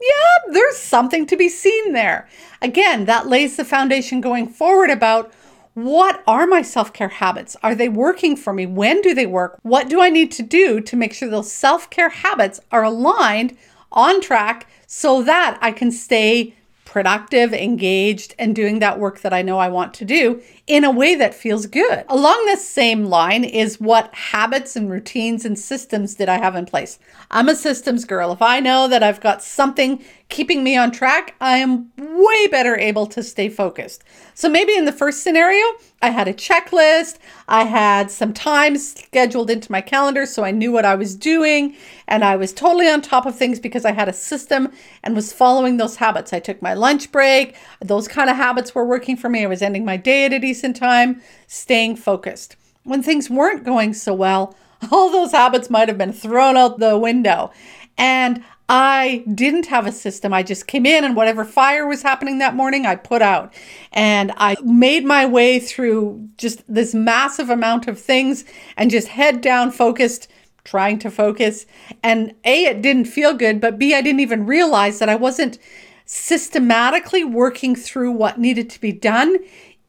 Yeah, 0.02 0.52
there's 0.52 0.78
something 0.78 1.26
to 1.28 1.38
be 1.38 1.48
seen 1.48 1.94
there. 1.94 2.28
Again, 2.62 3.06
that 3.06 3.28
lays 3.28 3.56
the 3.56 3.64
foundation 3.64 4.20
going 4.20 4.50
forward 4.50 4.90
about 4.90 5.32
what 5.74 6.24
are 6.28 6.46
my 6.46 6.62
self 6.62 6.94
care 6.94 7.10
habits? 7.10 7.56
Are 7.64 7.76
they 7.76 7.90
working 7.90 8.36
for 8.36 8.54
me? 8.54 8.66
When 8.66 9.02
do 9.02 9.14
they 9.14 9.26
work? 9.26 9.60
What 9.64 9.90
do 9.90 10.02
I 10.02 10.10
need 10.10 10.32
to 10.34 10.44
do 10.44 10.80
to 10.82 10.96
make 10.96 11.14
sure 11.14 11.30
those 11.30 11.52
self 11.52 11.90
care 11.90 12.10
habits 12.10 12.60
are 12.72 12.84
aligned 12.84 13.58
on 13.92 14.22
track 14.22 14.68
so 14.88 15.22
that 15.24 15.58
I 15.62 15.72
can 15.72 15.92
stay 15.92 16.56
productive, 16.86 17.54
engaged, 17.54 18.36
and 18.38 18.56
doing 18.56 18.78
that 18.78 19.00
work 19.00 19.22
that 19.22 19.34
I 19.34 19.42
know 19.42 19.58
I 19.58 19.68
want 19.68 19.96
to 19.96 20.06
do 20.06 20.44
in 20.68 20.84
a 20.84 20.92
way 20.92 21.16
that 21.16 21.34
feels 21.34 21.66
good. 21.66 22.06
Along 22.08 22.46
this 22.46 22.68
same 22.68 23.06
line 23.06 23.44
is 23.44 23.80
what 23.80 24.14
habits 24.14 24.76
and 24.76 24.88
routines 24.92 25.44
and 25.44 25.58
systems 25.58 26.14
did 26.14 26.30
I 26.30 26.38
have 26.38 26.56
in 26.56 26.68
place? 26.68 27.00
I'm 27.32 27.50
a 27.50 27.56
systems 27.56 28.06
girl. 28.06 28.32
If 28.32 28.44
I 28.44 28.60
know 28.60 28.88
that 28.88 29.02
I've 29.02 29.22
got 29.22 29.42
something 29.42 30.04
keeping 30.30 30.64
me 30.64 30.76
on 30.76 30.92
track, 30.92 31.36
I 31.40 31.58
am 31.58 31.92
way 31.98 32.48
better 32.48 32.78
able 32.78 33.06
to 33.08 33.22
stay 33.22 33.50
focused. 33.50 34.04
So 34.34 34.50
maybe 34.50 34.76
in 34.76 34.86
the 34.86 34.92
first 34.92 35.22
scenario, 35.22 35.64
I 36.02 36.10
had 36.10 36.28
a 36.28 36.34
checklist, 36.34 37.18
I 37.48 37.64
had 37.66 38.10
some 38.10 38.34
time 38.34 38.78
scheduled 38.78 39.50
into 39.50 39.72
my 39.72 39.82
calendar 39.82 40.26
so 40.26 40.44
I 40.44 40.52
knew 40.52 40.72
what 40.72 40.86
I 40.86 40.96
was 40.96 41.16
doing, 41.16 41.76
and 42.08 42.24
I 42.24 42.36
was 42.36 42.52
totally 42.52 42.90
on 42.90 43.02
top 43.02 43.26
of 43.26 43.36
things 43.36 43.60
because 43.60 43.86
I 43.86 43.92
had 43.92 44.10
a 44.10 44.14
system 44.14 44.72
and 45.04 45.16
was 45.16 45.32
following 45.32 45.78
those 45.78 45.98
habits. 45.98 46.34
I 46.34 46.40
took 46.40 46.62
my 46.62 46.74
lunch 46.74 47.12
break, 47.12 47.56
those 47.80 48.08
kind 48.08 48.30
of 48.30 48.36
habits 48.36 48.74
were 48.74 48.86
working 48.86 49.16
for 49.16 49.30
me. 49.30 49.44
I 49.44 49.48
was 49.48 49.62
ending 49.62 49.86
my 49.86 49.98
day 49.98 50.26
at 50.26 50.34
a 50.34 50.40
decent 50.40 50.76
time, 50.76 51.22
staying 51.48 51.98
focused. 51.98 52.56
When 52.84 53.04
things 53.04 53.30
weren't 53.30 53.64
going 53.64 53.94
so 53.94 54.14
well, 54.14 54.56
all 54.92 55.12
those 55.12 55.32
habits 55.32 55.70
might 55.70 55.88
have 55.88 55.98
been 55.98 56.14
thrown 56.14 56.58
out 56.58 56.80
the 56.80 56.98
window. 56.98 57.52
And 57.98 58.44
I 58.70 59.26
didn't 59.34 59.66
have 59.68 59.86
a 59.86 59.92
system. 59.92 60.34
I 60.34 60.42
just 60.42 60.68
came 60.68 60.86
in 60.86 61.04
and 61.04 61.16
whatever 61.16 61.44
fire 61.44 61.86
was 61.86 62.02
happening 62.02 62.40
that 62.40 62.56
morning, 62.56 62.86
I 62.86 62.96
put 62.96 63.22
out. 63.22 63.54
And 63.92 64.32
I 64.38 64.56
made 64.64 65.06
my 65.06 65.26
way 65.26 65.60
through 65.60 66.30
just 66.38 66.64
this 66.74 66.94
massive 66.94 67.50
amount 67.50 67.88
of 67.88 68.00
things 68.00 68.46
and 68.78 68.90
just 68.90 69.10
head 69.10 69.42
down 69.42 69.72
focused, 69.72 70.30
trying 70.64 70.98
to 71.00 71.12
focus. 71.12 71.66
And 72.02 72.34
A, 72.46 72.64
it 72.66 72.82
didn't 72.82 73.06
feel 73.06 73.34
good, 73.34 73.60
but 73.60 73.78
B, 73.78 73.94
I 73.94 74.02
didn't 74.02 74.22
even 74.22 74.46
realize 74.46 75.00
that 75.00 75.10
I 75.10 75.16
wasn't 75.16 75.60
systematically 76.06 77.24
working 77.24 77.76
through 77.76 78.12
what 78.12 78.40
needed 78.40 78.70
to 78.70 78.82
be 78.82 78.92
done 78.92 79.38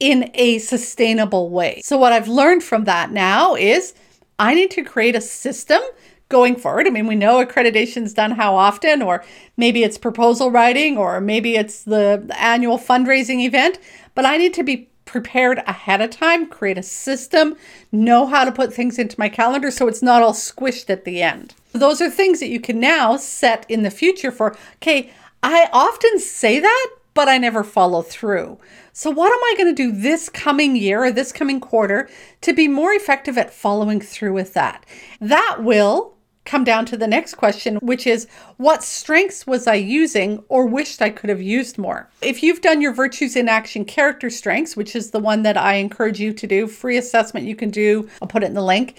in 0.01 0.31
a 0.35 0.59
sustainable 0.59 1.51
way. 1.51 1.81
So, 1.85 1.97
what 1.97 2.13
I've 2.13 2.29
learned 2.29 2.63
from 2.63 2.85
that 2.85 3.13
now 3.13 3.55
is 3.55 3.95
I 4.39 4.55
need 4.55 4.71
to 4.73 4.83
create 4.83 5.15
a 5.15 5.21
system 5.21 5.81
going 6.29 6.57
forward. 6.57 6.87
I 6.87 6.91
mean, 6.91 7.07
we 7.07 7.15
know 7.15 7.45
accreditation's 7.45 8.13
done 8.13 8.33
how 8.33 8.55
often, 8.57 9.03
or 9.03 9.25
maybe 9.57 9.83
it's 9.83 9.99
proposal 9.99 10.51
writing, 10.51 10.97
or 10.97 11.21
maybe 11.21 11.57
it's 11.57 11.83
the, 11.83 12.27
annual 12.39 12.79
fundraising 12.79 13.45
event, 13.45 13.79
but 14.15 14.25
I 14.25 14.37
need 14.37 14.55
to 14.55 14.63
be 14.63 14.89
prepared 15.05 15.59
ahead 15.67 16.01
of 16.01 16.11
time, 16.11 16.47
create 16.47 16.79
a 16.79 16.83
system, 16.83 17.57
know 17.93 18.27
how 18.27 18.45
to 18.45 18.53
put 18.53 18.73
things 18.73 18.99
into 18.99 19.19
my 19.19 19.29
calendar 19.29 19.71
so 19.71 19.87
it's 19.87 20.03
not 20.03 20.23
all 20.23 20.33
squished 20.33 20.89
at 20.89 21.05
the 21.05 21.23
end. 21.23 21.55
Those 21.73 22.01
are 22.01 22.11
things 22.11 22.41
that 22.41 22.49
you 22.49 22.61
can 22.61 22.81
now 22.81 23.17
set 23.17 23.67
in 23.69 23.83
the 23.83 23.91
future 23.91 24.31
for, 24.31 24.57
okay, 24.77 25.13
I 25.43 25.69
often 25.73 26.19
say 26.19 26.59
that, 26.59 26.91
but 27.13 27.29
I 27.29 27.39
never 27.39 27.63
follow 27.63 28.03
through. 28.03 28.59
So, 28.93 29.11
what 29.11 29.33
am 29.33 29.39
I 29.39 29.55
going 29.57 29.75
to 29.75 29.83
do 29.83 29.93
this 29.93 30.29
coming 30.29 30.77
year 30.77 31.05
or 31.05 31.11
this 31.11 31.33
coming 31.33 31.61
quarter 31.61 32.09
to 32.43 32.53
be 32.53 32.69
more 32.69 32.93
effective 32.93 33.37
at 33.37 33.53
following 33.53 34.01
through 34.01 34.33
with 34.33 34.55
that? 34.55 34.87
That 35.21 35.59
will 35.61 36.14
come 36.45 36.65
down 36.65 36.85
to 36.87 36.97
the 36.97 37.07
next 37.07 37.35
question, 37.35 37.77
which 37.77 38.07
is 38.07 38.27
what 38.57 38.83
strengths 38.83 39.47
was 39.47 39.67
I 39.67 39.75
using 39.75 40.43
or 40.49 40.67
wished 40.67 41.01
I 41.01 41.11
could 41.11 41.31
have 41.31 41.43
used 41.43 41.79
more? 41.79 42.09
If 42.21 42.43
you've 42.43 42.61
done 42.61 42.81
your 42.81 42.93
Virtues 42.93 43.37
in 43.37 43.49
Action 43.49 43.85
character 43.85 44.31
strengths, 44.31 44.77
which 44.77 44.95
is 44.95 45.11
the 45.11 45.21
one 45.21 45.43
that 45.43 45.57
I 45.57 45.75
encourage 45.75 46.21
you 46.21 46.33
to 46.33 46.47
do, 46.47 46.67
free 46.67 46.97
assessment 46.97 47.47
you 47.47 47.57
can 47.57 47.71
do, 47.71 48.09
I'll 48.21 48.29
put 48.29 48.43
it 48.43 48.47
in 48.47 48.55
the 48.55 48.63
link. 48.63 48.97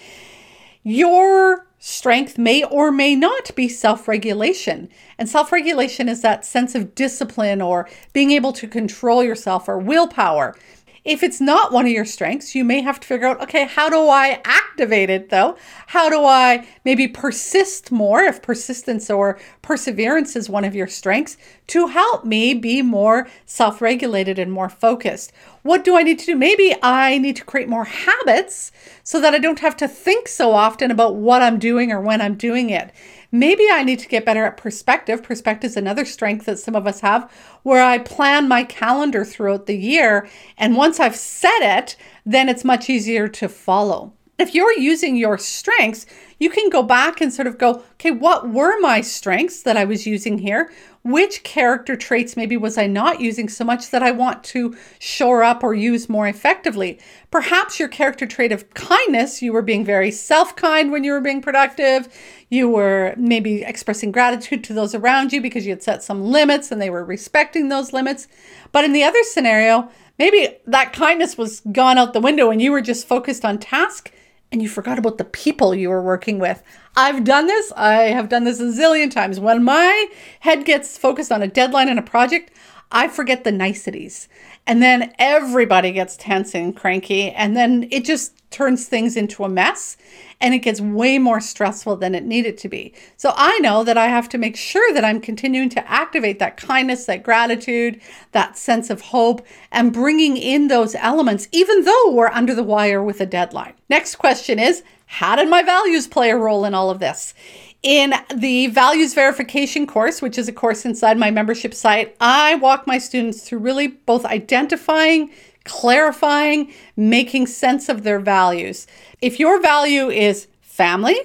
Your 0.82 1.66
strength 1.78 2.38
may 2.38 2.64
or 2.64 2.90
may 2.90 3.14
not 3.14 3.54
be 3.54 3.68
self 3.68 4.08
regulation. 4.08 4.88
And 5.18 5.28
self 5.28 5.52
regulation 5.52 6.08
is 6.08 6.22
that 6.22 6.44
sense 6.44 6.74
of 6.74 6.94
discipline 6.94 7.60
or 7.60 7.88
being 8.12 8.30
able 8.30 8.52
to 8.54 8.66
control 8.66 9.22
yourself 9.22 9.68
or 9.68 9.78
willpower. 9.78 10.56
If 11.06 11.22
it's 11.22 11.40
not 11.40 11.70
one 11.70 11.86
of 11.86 11.92
your 11.92 12.04
strengths, 12.04 12.56
you 12.56 12.64
may 12.64 12.80
have 12.80 12.98
to 12.98 13.06
figure 13.06 13.28
out 13.28 13.40
okay, 13.40 13.64
how 13.64 13.88
do 13.88 14.08
I 14.08 14.40
activate 14.44 15.08
it 15.08 15.30
though? 15.30 15.56
How 15.86 16.10
do 16.10 16.24
I 16.24 16.66
maybe 16.84 17.06
persist 17.06 17.92
more 17.92 18.22
if 18.22 18.42
persistence 18.42 19.08
or 19.08 19.38
perseverance 19.62 20.34
is 20.34 20.50
one 20.50 20.64
of 20.64 20.74
your 20.74 20.88
strengths 20.88 21.36
to 21.68 21.86
help 21.86 22.24
me 22.24 22.54
be 22.54 22.82
more 22.82 23.28
self 23.44 23.80
regulated 23.80 24.36
and 24.36 24.50
more 24.50 24.68
focused? 24.68 25.32
What 25.62 25.84
do 25.84 25.96
I 25.96 26.02
need 26.02 26.18
to 26.18 26.26
do? 26.26 26.34
Maybe 26.34 26.74
I 26.82 27.18
need 27.18 27.36
to 27.36 27.44
create 27.44 27.68
more 27.68 27.84
habits 27.84 28.72
so 29.04 29.20
that 29.20 29.32
I 29.32 29.38
don't 29.38 29.60
have 29.60 29.76
to 29.76 29.86
think 29.86 30.26
so 30.26 30.50
often 30.50 30.90
about 30.90 31.14
what 31.14 31.40
I'm 31.40 31.60
doing 31.60 31.92
or 31.92 32.00
when 32.00 32.20
I'm 32.20 32.34
doing 32.34 32.70
it. 32.70 32.90
Maybe 33.32 33.64
I 33.70 33.82
need 33.82 33.98
to 34.00 34.08
get 34.08 34.24
better 34.24 34.44
at 34.44 34.56
perspective. 34.56 35.22
Perspective 35.22 35.70
is 35.70 35.76
another 35.76 36.04
strength 36.04 36.46
that 36.46 36.58
some 36.58 36.76
of 36.76 36.86
us 36.86 37.00
have, 37.00 37.30
where 37.62 37.82
I 37.82 37.98
plan 37.98 38.48
my 38.48 38.64
calendar 38.64 39.24
throughout 39.24 39.66
the 39.66 39.76
year. 39.76 40.28
And 40.56 40.76
once 40.76 41.00
I've 41.00 41.16
set 41.16 41.62
it, 41.62 41.96
then 42.24 42.48
it's 42.48 42.64
much 42.64 42.88
easier 42.88 43.28
to 43.28 43.48
follow. 43.48 44.12
If 44.38 44.54
you're 44.54 44.78
using 44.78 45.16
your 45.16 45.38
strengths, 45.38 46.04
you 46.38 46.50
can 46.50 46.68
go 46.68 46.82
back 46.82 47.22
and 47.22 47.32
sort 47.32 47.48
of 47.48 47.56
go, 47.56 47.82
okay, 47.92 48.10
what 48.10 48.50
were 48.50 48.78
my 48.80 49.00
strengths 49.00 49.62
that 49.62 49.78
I 49.78 49.86
was 49.86 50.06
using 50.06 50.36
here? 50.38 50.70
Which 51.06 51.44
character 51.44 51.94
traits 51.94 52.36
maybe 52.36 52.56
was 52.56 52.76
I 52.76 52.88
not 52.88 53.20
using 53.20 53.48
so 53.48 53.64
much 53.64 53.90
that 53.90 54.02
I 54.02 54.10
want 54.10 54.42
to 54.44 54.76
shore 54.98 55.44
up 55.44 55.62
or 55.62 55.72
use 55.72 56.08
more 56.08 56.26
effectively? 56.26 56.98
Perhaps 57.30 57.78
your 57.78 57.86
character 57.86 58.26
trait 58.26 58.50
of 58.50 58.74
kindness, 58.74 59.40
you 59.40 59.52
were 59.52 59.62
being 59.62 59.84
very 59.84 60.10
self 60.10 60.56
kind 60.56 60.90
when 60.90 61.04
you 61.04 61.12
were 61.12 61.20
being 61.20 61.40
productive. 61.40 62.08
You 62.50 62.68
were 62.68 63.14
maybe 63.16 63.62
expressing 63.62 64.10
gratitude 64.10 64.64
to 64.64 64.74
those 64.74 64.96
around 64.96 65.32
you 65.32 65.40
because 65.40 65.64
you 65.64 65.70
had 65.70 65.82
set 65.84 66.02
some 66.02 66.24
limits 66.24 66.72
and 66.72 66.82
they 66.82 66.90
were 66.90 67.04
respecting 67.04 67.68
those 67.68 67.92
limits. 67.92 68.26
But 68.72 68.84
in 68.84 68.92
the 68.92 69.04
other 69.04 69.22
scenario, 69.22 69.88
maybe 70.18 70.56
that 70.66 70.92
kindness 70.92 71.38
was 71.38 71.60
gone 71.70 71.98
out 71.98 72.14
the 72.14 72.20
window 72.20 72.50
and 72.50 72.60
you 72.60 72.72
were 72.72 72.82
just 72.82 73.06
focused 73.06 73.44
on 73.44 73.58
task 73.58 74.10
and 74.52 74.62
you 74.62 74.68
forgot 74.68 74.98
about 74.98 75.18
the 75.18 75.24
people 75.24 75.74
you 75.74 75.90
were 75.90 76.02
working 76.02 76.38
with. 76.38 76.62
I've 76.96 77.24
done 77.24 77.46
this. 77.46 77.72
I 77.76 78.04
have 78.04 78.28
done 78.28 78.44
this 78.44 78.60
a 78.60 78.64
zillion 78.64 79.10
times. 79.10 79.40
When 79.40 79.64
my 79.64 80.06
head 80.40 80.64
gets 80.64 80.96
focused 80.96 81.32
on 81.32 81.42
a 81.42 81.48
deadline 81.48 81.88
and 81.88 81.98
a 81.98 82.02
project, 82.02 82.52
I 82.90 83.08
forget 83.08 83.44
the 83.44 83.52
niceties. 83.52 84.28
And 84.66 84.82
then 84.82 85.12
everybody 85.18 85.92
gets 85.92 86.16
tense 86.16 86.54
and 86.54 86.76
cranky. 86.76 87.30
And 87.30 87.56
then 87.56 87.88
it 87.90 88.04
just 88.04 88.32
turns 88.50 88.86
things 88.86 89.16
into 89.16 89.44
a 89.44 89.48
mess 89.48 89.96
and 90.40 90.54
it 90.54 90.58
gets 90.58 90.80
way 90.80 91.18
more 91.18 91.40
stressful 91.40 91.96
than 91.96 92.14
it 92.14 92.24
needed 92.24 92.58
to 92.58 92.68
be. 92.68 92.94
So 93.16 93.32
I 93.36 93.58
know 93.58 93.84
that 93.84 93.98
I 93.98 94.06
have 94.06 94.28
to 94.30 94.38
make 94.38 94.56
sure 94.56 94.92
that 94.92 95.04
I'm 95.04 95.20
continuing 95.20 95.68
to 95.70 95.90
activate 95.90 96.38
that 96.38 96.56
kindness, 96.56 97.06
that 97.06 97.22
gratitude, 97.22 98.00
that 98.32 98.56
sense 98.56 98.90
of 98.90 99.00
hope, 99.00 99.46
and 99.72 99.92
bringing 99.92 100.36
in 100.36 100.68
those 100.68 100.94
elements, 100.94 101.48
even 101.52 101.84
though 101.84 102.12
we're 102.12 102.28
under 102.28 102.54
the 102.54 102.62
wire 102.62 103.02
with 103.02 103.20
a 103.20 103.26
deadline. 103.26 103.74
Next 103.88 104.16
question 104.16 104.58
is 104.58 104.82
How 105.06 105.36
did 105.36 105.48
my 105.48 105.62
values 105.62 106.06
play 106.06 106.30
a 106.30 106.36
role 106.36 106.64
in 106.64 106.74
all 106.74 106.90
of 106.90 106.98
this? 106.98 107.34
In 107.82 108.14
the 108.34 108.68
values 108.68 109.14
verification 109.14 109.86
course, 109.86 110.20
which 110.20 110.38
is 110.38 110.48
a 110.48 110.52
course 110.52 110.84
inside 110.84 111.18
my 111.18 111.30
membership 111.30 111.74
site, 111.74 112.16
I 112.20 112.56
walk 112.56 112.86
my 112.86 112.98
students 112.98 113.42
through 113.42 113.60
really 113.60 113.86
both 113.86 114.24
identifying, 114.24 115.30
clarifying, 115.64 116.72
making 116.96 117.46
sense 117.46 117.88
of 117.88 118.02
their 118.02 118.18
values. 118.18 118.86
If 119.20 119.38
your 119.38 119.60
value 119.60 120.08
is 120.08 120.48
family, 120.62 121.18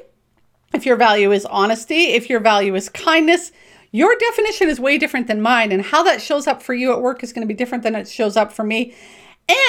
if 0.74 0.86
your 0.86 0.96
value 0.96 1.31
is 1.31 1.46
honesty, 1.46 2.08
if 2.13 2.29
your 2.29 2.39
value 2.39 2.75
is 2.75 2.89
kindness, 2.89 3.51
your 3.91 4.15
definition 4.17 4.70
is 4.70 4.79
way 4.79 4.98
different 4.98 5.27
than 5.27 5.41
mine. 5.41 5.72
And 5.72 5.84
how 5.84 6.03
that 6.03 6.22
shows 6.22 6.48
up 6.48 6.62
for 6.62 6.74
you 6.74 6.93
at 6.93 7.01
work 7.01 7.24
is 7.24 7.34
going 7.34 7.46
to 7.46 7.53
be 7.53 7.58
different 7.58 7.84
than 7.84 7.96
it 7.96 8.08
shows 8.08 8.38
up 8.38 8.53
for 8.53 8.63
me. 8.63 8.93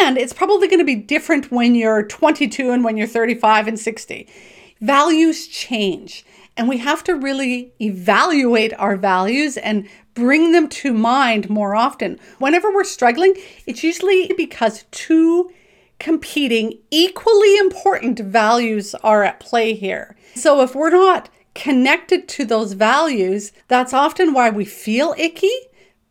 And 0.02 0.16
it's 0.16 0.32
probably 0.32 0.68
going 0.68 0.78
to 0.78 0.84
be 0.84 0.94
different 0.94 1.50
when 1.50 1.74
you're 1.74 2.06
22 2.06 2.70
and 2.70 2.84
when 2.84 2.96
you're 2.96 3.06
35 3.06 3.66
and 3.68 3.78
60. 3.78 4.28
Values 4.80 5.48
change. 5.48 6.24
And 6.56 6.68
we 6.68 6.78
have 6.78 7.02
to 7.04 7.14
really 7.14 7.72
evaluate 7.80 8.74
our 8.78 8.96
values 8.96 9.56
and 9.56 9.88
bring 10.14 10.52
them 10.52 10.68
to 10.68 10.92
mind 10.92 11.48
more 11.48 11.74
often. 11.74 12.18
Whenever 12.38 12.70
we're 12.72 12.84
struggling, 12.84 13.34
it's 13.66 13.82
usually 13.82 14.30
because 14.36 14.84
two 14.90 15.50
competing, 15.98 16.78
equally 16.90 17.56
important 17.56 18.18
values 18.18 18.94
are 19.02 19.22
at 19.22 19.40
play 19.40 19.72
here. 19.72 20.16
So 20.34 20.60
if 20.62 20.74
we're 20.74 20.90
not 20.90 21.30
connected 21.54 22.28
to 22.28 22.44
those 22.44 22.72
values, 22.72 23.52
that's 23.68 23.92
often 23.92 24.32
why 24.32 24.50
we 24.50 24.64
feel 24.64 25.14
icky, 25.16 25.52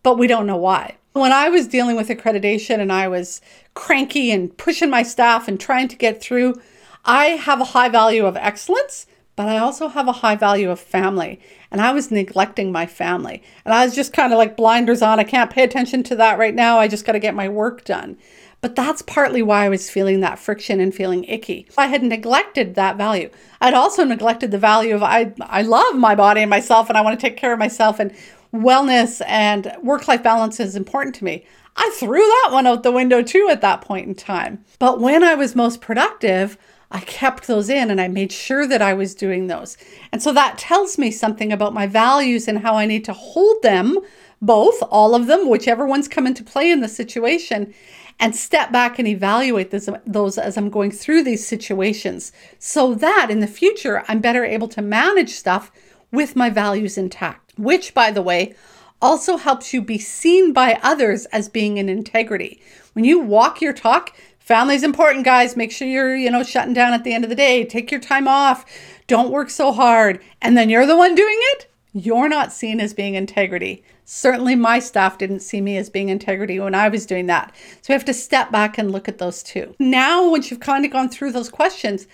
but 0.01 0.17
we 0.17 0.27
don't 0.27 0.47
know 0.47 0.57
why. 0.57 0.95
When 1.13 1.33
I 1.33 1.49
was 1.49 1.67
dealing 1.67 1.97
with 1.97 2.07
accreditation 2.07 2.79
and 2.79 2.91
I 2.91 3.09
was 3.09 3.41
cranky 3.73 4.31
and 4.31 4.55
pushing 4.57 4.89
my 4.89 5.03
staff 5.03 5.47
and 5.47 5.59
trying 5.59 5.89
to 5.89 5.97
get 5.97 6.21
through, 6.21 6.55
I 7.03 7.25
have 7.25 7.59
a 7.59 7.65
high 7.65 7.89
value 7.89 8.25
of 8.25 8.37
excellence, 8.37 9.07
but 9.35 9.47
I 9.47 9.57
also 9.57 9.87
have 9.87 10.07
a 10.07 10.13
high 10.13 10.35
value 10.35 10.69
of 10.69 10.79
family. 10.79 11.39
And 11.71 11.81
I 11.81 11.93
was 11.93 12.11
neglecting 12.11 12.71
my 12.71 12.85
family. 12.85 13.41
And 13.65 13.73
I 13.73 13.85
was 13.85 13.95
just 13.95 14.13
kind 14.13 14.33
of 14.33 14.37
like 14.37 14.57
blinders 14.57 15.01
on. 15.01 15.19
I 15.19 15.23
can't 15.23 15.49
pay 15.49 15.63
attention 15.63 16.03
to 16.03 16.15
that 16.17 16.37
right 16.37 16.53
now. 16.53 16.79
I 16.79 16.87
just 16.87 17.05
got 17.05 17.13
to 17.13 17.19
get 17.19 17.33
my 17.33 17.47
work 17.47 17.83
done. 17.85 18.17
But 18.59 18.75
that's 18.75 19.01
partly 19.01 19.41
why 19.41 19.65
I 19.65 19.69
was 19.69 19.89
feeling 19.89 20.19
that 20.19 20.37
friction 20.37 20.79
and 20.79 20.93
feeling 20.93 21.23
icky. 21.23 21.67
I 21.77 21.87
had 21.87 22.03
neglected 22.03 22.75
that 22.75 22.95
value. 22.97 23.29
I'd 23.59 23.73
also 23.73 24.03
neglected 24.03 24.51
the 24.51 24.59
value 24.59 24.93
of 24.93 25.01
I 25.01 25.33
I 25.41 25.63
love 25.63 25.95
my 25.95 26.13
body 26.13 26.41
and 26.41 26.49
myself 26.49 26.87
and 26.87 26.97
I 26.97 27.01
want 27.01 27.19
to 27.19 27.25
take 27.27 27.37
care 27.37 27.53
of 27.53 27.59
myself 27.59 27.99
and 27.99 28.13
wellness 28.53 29.21
and 29.25 29.75
work-life 29.81 30.21
balance 30.21 30.59
is 30.59 30.75
important 30.75 31.15
to 31.15 31.23
me. 31.23 31.45
I 31.75 31.89
threw 31.95 32.19
that 32.19 32.49
one 32.51 32.67
out 32.67 32.83
the 32.83 32.91
window 32.91 33.23
too 33.23 33.47
at 33.49 33.61
that 33.61 33.81
point 33.81 34.07
in 34.07 34.13
time. 34.13 34.63
But 34.77 34.99
when 34.99 35.23
I 35.23 35.35
was 35.35 35.55
most 35.55 35.81
productive, 35.81 36.57
I 36.91 36.99
kept 37.01 37.47
those 37.47 37.69
in 37.69 37.89
and 37.89 38.01
I 38.01 38.07
made 38.07 38.31
sure 38.31 38.67
that 38.67 38.81
I 38.81 38.93
was 38.93 39.15
doing 39.15 39.47
those. 39.47 39.77
And 40.11 40.21
so 40.21 40.33
that 40.33 40.57
tells 40.57 40.97
me 40.97 41.09
something 41.09 41.53
about 41.53 41.73
my 41.73 41.87
values 41.87 42.47
and 42.47 42.59
how 42.59 42.75
I 42.75 42.85
need 42.85 43.05
to 43.05 43.13
hold 43.13 43.63
them, 43.63 43.97
both, 44.41 44.83
all 44.89 45.15
of 45.15 45.27
them, 45.27 45.49
whichever 45.49 45.85
ones 45.85 46.07
come 46.07 46.27
into 46.27 46.43
play 46.43 46.69
in 46.69 46.81
the 46.81 46.89
situation, 46.89 47.73
and 48.19 48.35
step 48.35 48.71
back 48.71 48.99
and 48.99 49.07
evaluate 49.07 49.71
this, 49.71 49.89
those 50.05 50.37
as 50.37 50.57
I'm 50.57 50.69
going 50.69 50.91
through 50.91 51.23
these 51.23 51.47
situations 51.47 52.31
so 52.59 52.93
that 52.95 53.27
in 53.31 53.39
the 53.39 53.47
future 53.47 54.03
I'm 54.07 54.19
better 54.19 54.45
able 54.45 54.67
to 54.69 54.81
manage 54.81 55.29
stuff 55.29 55.71
with 56.11 56.35
my 56.35 56.49
values 56.49 56.97
intact, 56.97 57.53
which, 57.57 57.93
by 57.93 58.11
the 58.11 58.21
way, 58.21 58.53
also 59.01 59.37
helps 59.37 59.73
you 59.73 59.81
be 59.81 59.97
seen 59.97 60.53
by 60.53 60.79
others 60.83 61.25
as 61.27 61.49
being 61.49 61.77
in 61.77 61.89
integrity. 61.89 62.61
When 62.93 63.05
you 63.05 63.19
walk 63.19 63.61
your 63.61 63.73
talk, 63.73 64.13
family's 64.41 64.83
important, 64.83 65.25
guys. 65.25 65.55
Make 65.55 65.71
sure 65.71 65.87
you're, 65.87 66.15
you 66.15 66.29
know, 66.29 66.43
shutting 66.43 66.73
down 66.73 66.93
at 66.93 67.03
the 67.03 67.13
end 67.13 67.23
of 67.23 67.29
the 67.29 67.35
day. 67.35 67.63
Take 67.63 67.91
your 67.91 68.01
time 68.01 68.27
off. 68.27 68.65
Don't 69.07 69.31
work 69.31 69.49
so 69.49 69.71
hard. 69.71 70.21
And 70.41 70.57
then 70.57 70.69
you're 70.69 70.85
the 70.85 70.97
one 70.97 71.15
doing 71.15 71.37
it. 71.53 71.71
You're 71.93 72.29
not 72.29 72.53
seen 72.53 72.79
as 72.79 72.93
being 72.93 73.15
integrity. 73.15 73.83
Certainly, 74.05 74.55
my 74.55 74.79
staff 74.79 75.17
didn't 75.17 75.41
see 75.41 75.61
me 75.61 75.77
as 75.77 75.89
being 75.89 76.09
integrity 76.09 76.59
when 76.59 76.75
I 76.75 76.89
was 76.89 77.05
doing 77.05 77.27
that. 77.27 77.53
So 77.81 77.89
we 77.89 77.93
have 77.93 78.05
to 78.05 78.13
step 78.13 78.51
back 78.51 78.77
and 78.77 78.91
look 78.91 79.07
at 79.07 79.17
those 79.17 79.43
two. 79.43 79.75
Now, 79.79 80.29
once 80.29 80.49
you've 80.49 80.59
kind 80.59 80.85
of 80.85 80.91
gone 80.91 81.09
through 81.09 81.31
those 81.31 81.49
questions, 81.49 82.07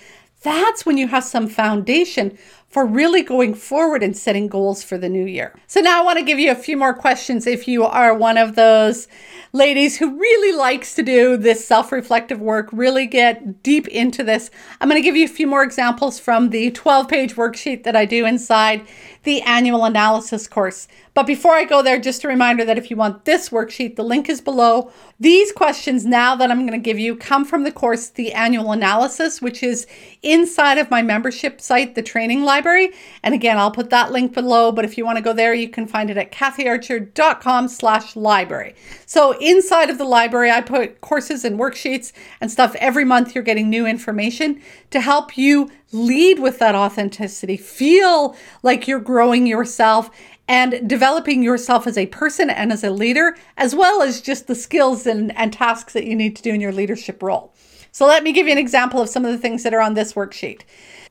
that's 0.48 0.86
when 0.86 0.98
you 0.98 1.10
have 1.10 1.25
some 1.25 1.48
foundation 1.48 2.38
for 2.70 2.86
really 2.86 3.22
going 3.22 3.54
forward 3.54 4.01
and 4.01 4.16
setting 4.16 4.48
goals 4.48 4.82
for 4.82 4.98
the 4.98 5.10
new 5.10 5.25
year. 5.25 5.54
So 5.68 5.82
now 5.82 6.01
I 6.01 6.06
want 6.06 6.20
to 6.20 6.25
give 6.25 6.39
you 6.39 6.51
a 6.51 6.56
few 6.56 6.77
more 6.77 6.94
questions 6.94 7.46
if 7.46 7.68
you 7.68 7.84
are 7.84 8.13
one 8.13 8.38
of 8.38 8.56
those 8.56 9.10
ladies 9.51 9.98
who 9.98 10.18
really 10.18 10.58
likes 10.58 10.94
to 10.96 11.04
do 11.04 11.36
this 11.36 11.66
self-reflective 11.66 12.39
work, 12.39 12.70
really 12.72 13.08
get 13.08 13.62
deep 13.62 13.88
into 13.89 14.24
this. 14.24 14.50
I'm 14.80 14.89
going 14.89 15.01
to 15.01 15.06
give 15.06 15.16
you 15.16 15.25
a 15.25 15.30
few 15.30 15.48
more 15.48 15.63
examples 15.63 16.20
from 16.20 16.50
the 16.50 16.72
12-page 16.72 17.36
worksheet 17.36 17.84
that 17.84 17.96
I 17.96 18.06
do 18.06 18.25
inside 18.25 18.88
the 19.28 19.42
annual 19.42 19.84
analysis 19.84 20.48
course. 20.48 20.88
But 21.14 21.28
before 21.28 21.54
I 21.54 21.66
go 21.66 21.82
there, 21.82 22.00
just 22.00 22.24
a 22.24 22.30
reminder 22.30 22.64
that 22.64 22.78
if 22.78 22.90
you 22.90 22.96
want 22.96 23.26
this 23.26 23.50
worksheet, 23.50 23.98
the 23.98 24.04
link 24.04 24.30
is 24.30 24.40
below. 24.40 24.90
These 25.20 25.52
questions 25.52 26.06
now 26.06 26.34
that 26.38 26.50
I'm 26.50 26.66
going 26.66 26.80
to 26.80 26.84
give 26.84 26.98
you 26.98 27.14
come 27.14 27.44
from 27.44 27.66
the 27.66 27.72
course, 27.72 28.08
the 28.08 28.32
annual 28.32 28.72
analysis, 28.72 29.42
which 29.42 29.64
is 29.64 29.86
inside 30.24 30.78
of 30.78 30.90
my 30.90 31.02
membership 31.02 31.60
site, 31.60 31.96
the 31.96 32.02
training 32.02 32.44
library. 32.44 32.94
And 33.22 33.34
again, 33.34 33.58
I'll 33.58 33.70
put 33.70 33.90
that 33.90 34.14
link 34.14 34.34
below, 34.34 34.72
but 34.72 34.86
if 34.86 34.98
you 34.98 35.04
want 35.04 35.18
to 35.18 35.24
go 35.24 35.34
there, 35.34 35.54
you 35.54 35.68
can 35.68 35.88
find 35.88 36.10
it 36.10 36.16
at 36.16 36.32
kathyarcher.com 36.32 37.68
slash 37.68 38.16
library. 38.16 38.76
So 39.06 39.38
inside 39.40 39.90
of 39.90 39.98
the 39.98 40.06
library, 40.06 40.52
I 40.52 40.62
put 40.62 41.02
courses 41.02 41.44
and 41.44 41.60
worksheets 41.60 42.14
and 42.40 42.50
stuff. 42.50 42.76
Every 42.76 43.04
month 43.04 43.36
you're 43.36 43.44
getting 43.44 43.70
new 43.70 43.86
information 43.86 44.62
to 44.92 45.02
help 45.02 45.38
you 45.38 45.70
lead 45.91 46.39
with 46.39 46.60
that 46.60 46.75
authenticity, 46.75 47.58
feel 47.58 48.36
like 48.63 48.88
you're 48.88 49.00
growing 49.00 49.48
yourself 49.48 50.10
and 50.48 50.88
developing 50.88 51.44
yourself 51.44 51.88
as 51.88 51.98
a 51.98 52.06
person 52.08 52.50
and 52.50 52.72
as 52.72 52.84
a 52.84 52.89
leader, 52.89 53.36
as 53.58 53.75
well 53.75 54.01
as 54.01 54.22
just 54.22 54.48
the 54.48 54.56
skills 54.56 55.06
and, 55.06 55.36
and 55.38 55.51
tasks 55.51 55.94
that 55.94 56.06
you 56.06 56.15
need 56.15 56.36
to 56.36 56.44
do 56.44 56.53
in 56.53 56.62
your 56.62 56.72
leadership 56.72 57.22
role. 57.22 57.53
So, 57.91 58.06
let 58.06 58.24
me 58.24 58.32
give 58.32 58.46
you 58.48 58.51
an 58.51 58.58
example 58.58 59.01
of 59.01 59.10
some 59.10 59.25
of 59.25 59.32
the 59.32 59.38
things 59.38 59.63
that 59.63 59.74
are 59.74 59.82
on 59.82 59.94
this 59.94 60.13
worksheet. 60.13 60.62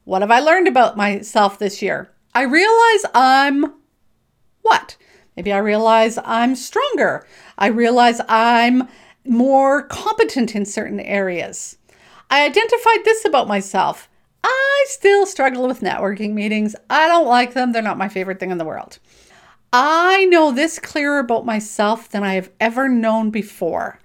What 0.04 0.22
have 0.22 0.30
I 0.30 0.40
learned 0.40 0.68
about 0.68 0.96
myself 0.96 1.58
this 1.58 1.82
year? 1.82 2.12
I 2.34 2.42
realize 2.42 3.04
I'm 3.14 3.74
what? 4.62 4.96
Maybe 5.36 5.52
I 5.52 5.58
realize 5.58 6.18
I'm 6.24 6.54
stronger. 6.54 7.26
I 7.58 7.66
realize 7.68 8.20
I'm 8.28 8.88
more 9.24 9.82
competent 9.82 10.54
in 10.54 10.64
certain 10.64 11.00
areas. 11.00 11.76
I 12.30 12.44
identified 12.44 13.04
this 13.04 13.24
about 13.24 13.48
myself. 13.48 14.08
I 14.48 14.84
still 14.88 15.26
struggle 15.26 15.66
with 15.66 15.80
networking 15.80 16.32
meetings. 16.32 16.76
I 16.88 17.08
don't 17.08 17.26
like 17.26 17.54
them, 17.54 17.72
they're 17.72 17.82
not 17.82 17.98
my 17.98 18.08
favorite 18.08 18.38
thing 18.38 18.50
in 18.50 18.58
the 18.58 18.64
world. 18.64 18.98
I 19.72 20.24
know 20.26 20.52
this 20.52 20.78
clearer 20.78 21.18
about 21.18 21.44
myself 21.44 22.08
than 22.08 22.22
I 22.22 22.34
have 22.34 22.50
ever 22.60 22.88
known 22.88 23.30
before. 23.30 23.98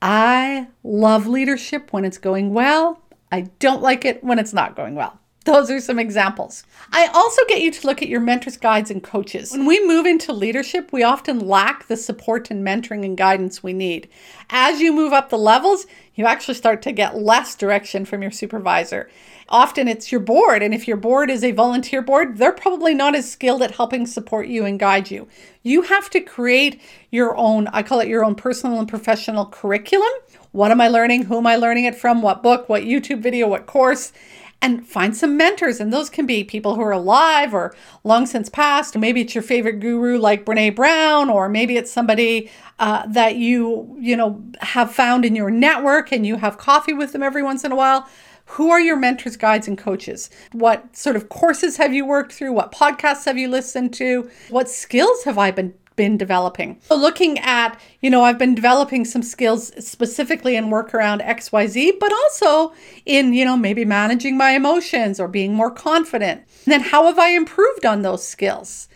I 0.00 0.68
love 0.84 1.26
leadership 1.26 1.92
when 1.92 2.04
it's 2.04 2.18
going 2.18 2.54
well. 2.54 3.00
I 3.30 3.42
don't 3.58 3.82
like 3.82 4.04
it 4.04 4.22
when 4.22 4.38
it's 4.38 4.52
not 4.52 4.76
going 4.76 4.94
well. 4.94 5.18
Those 5.44 5.70
are 5.70 5.80
some 5.80 5.98
examples. 5.98 6.62
I 6.92 7.06
also 7.12 7.42
get 7.48 7.62
you 7.62 7.72
to 7.72 7.86
look 7.86 8.00
at 8.00 8.08
your 8.08 8.20
mentors, 8.20 8.56
guides, 8.56 8.90
and 8.90 9.02
coaches. 9.02 9.50
When 9.50 9.66
we 9.66 9.84
move 9.84 10.06
into 10.06 10.32
leadership, 10.32 10.92
we 10.92 11.02
often 11.02 11.40
lack 11.40 11.88
the 11.88 11.96
support 11.96 12.50
and 12.50 12.64
mentoring 12.64 13.04
and 13.04 13.16
guidance 13.16 13.62
we 13.62 13.72
need. 13.72 14.08
As 14.50 14.80
you 14.80 14.92
move 14.92 15.12
up 15.12 15.30
the 15.30 15.38
levels, 15.38 15.86
you 16.14 16.26
actually 16.26 16.54
start 16.54 16.80
to 16.82 16.92
get 16.92 17.16
less 17.16 17.56
direction 17.56 18.04
from 18.04 18.22
your 18.22 18.30
supervisor. 18.30 19.10
Often 19.48 19.88
it's 19.88 20.12
your 20.12 20.20
board, 20.20 20.62
and 20.62 20.72
if 20.72 20.86
your 20.86 20.96
board 20.96 21.28
is 21.28 21.42
a 21.42 21.52
volunteer 21.52 22.02
board, 22.02 22.38
they're 22.38 22.52
probably 22.52 22.94
not 22.94 23.16
as 23.16 23.30
skilled 23.30 23.62
at 23.62 23.72
helping 23.72 24.06
support 24.06 24.46
you 24.46 24.64
and 24.64 24.78
guide 24.78 25.10
you. 25.10 25.26
You 25.62 25.82
have 25.82 26.08
to 26.10 26.20
create 26.20 26.80
your 27.10 27.36
own, 27.36 27.66
I 27.68 27.82
call 27.82 28.00
it 28.00 28.08
your 28.08 28.24
own 28.24 28.34
personal 28.34 28.78
and 28.78 28.88
professional 28.88 29.46
curriculum. 29.46 30.10
What 30.52 30.70
am 30.70 30.80
I 30.80 30.88
learning? 30.88 31.24
Who 31.24 31.38
am 31.38 31.46
I 31.46 31.56
learning 31.56 31.84
it 31.84 31.94
from? 31.94 32.22
What 32.22 32.42
book? 32.42 32.68
What 32.68 32.82
YouTube 32.82 33.20
video? 33.20 33.48
What 33.48 33.66
course? 33.66 34.12
And 34.62 34.86
find 34.86 35.14
some 35.14 35.36
mentors. 35.36 35.80
And 35.80 35.92
those 35.92 36.08
can 36.08 36.24
be 36.24 36.44
people 36.44 36.76
who 36.76 36.82
are 36.82 36.92
alive 36.92 37.52
or 37.52 37.74
long 38.04 38.24
since 38.24 38.48
passed. 38.48 38.96
Maybe 38.96 39.20
it's 39.20 39.34
your 39.34 39.42
favorite 39.42 39.80
guru 39.80 40.16
like 40.18 40.46
Brene 40.46 40.74
Brown, 40.74 41.28
or 41.28 41.48
maybe 41.48 41.76
it's 41.76 41.90
somebody 41.90 42.50
uh, 42.78 43.04
that 43.08 43.36
you, 43.36 43.94
you 43.98 44.16
know, 44.16 44.42
have 44.60 44.92
found 44.92 45.24
in 45.24 45.34
your 45.34 45.50
network 45.50 46.12
and 46.12 46.24
you 46.24 46.36
have 46.36 46.56
coffee 46.56 46.92
with 46.92 47.12
them 47.12 47.22
every 47.22 47.42
once 47.42 47.64
in 47.64 47.72
a 47.72 47.76
while. 47.76 48.08
Who 48.46 48.70
are 48.70 48.80
your 48.80 48.96
mentors, 48.96 49.36
guides, 49.36 49.68
and 49.68 49.78
coaches? 49.78 50.28
What 50.52 50.96
sort 50.96 51.16
of 51.16 51.28
courses 51.28 51.76
have 51.76 51.94
you 51.94 52.04
worked 52.04 52.32
through? 52.32 52.52
What 52.52 52.72
podcasts 52.72 53.24
have 53.24 53.38
you 53.38 53.48
listened 53.48 53.94
to? 53.94 54.30
What 54.50 54.68
skills 54.68 55.24
have 55.24 55.38
I 55.38 55.50
been 55.50 55.74
been 55.96 56.16
developing. 56.16 56.78
So 56.82 56.96
looking 56.96 57.38
at, 57.38 57.78
you 58.00 58.10
know, 58.10 58.24
I've 58.24 58.38
been 58.38 58.54
developing 58.54 59.04
some 59.04 59.22
skills 59.22 59.72
specifically 59.84 60.56
in 60.56 60.70
work 60.70 60.94
around 60.94 61.20
XYZ, 61.20 61.98
but 61.98 62.12
also 62.12 62.72
in, 63.06 63.32
you 63.32 63.44
know, 63.44 63.56
maybe 63.56 63.84
managing 63.84 64.36
my 64.36 64.52
emotions 64.52 65.20
or 65.20 65.28
being 65.28 65.54
more 65.54 65.70
confident. 65.70 66.42
And 66.64 66.72
then 66.72 66.80
how 66.80 67.06
have 67.06 67.18
I 67.18 67.28
improved 67.28 67.84
on 67.84 68.02
those 68.02 68.26
skills? 68.26 68.88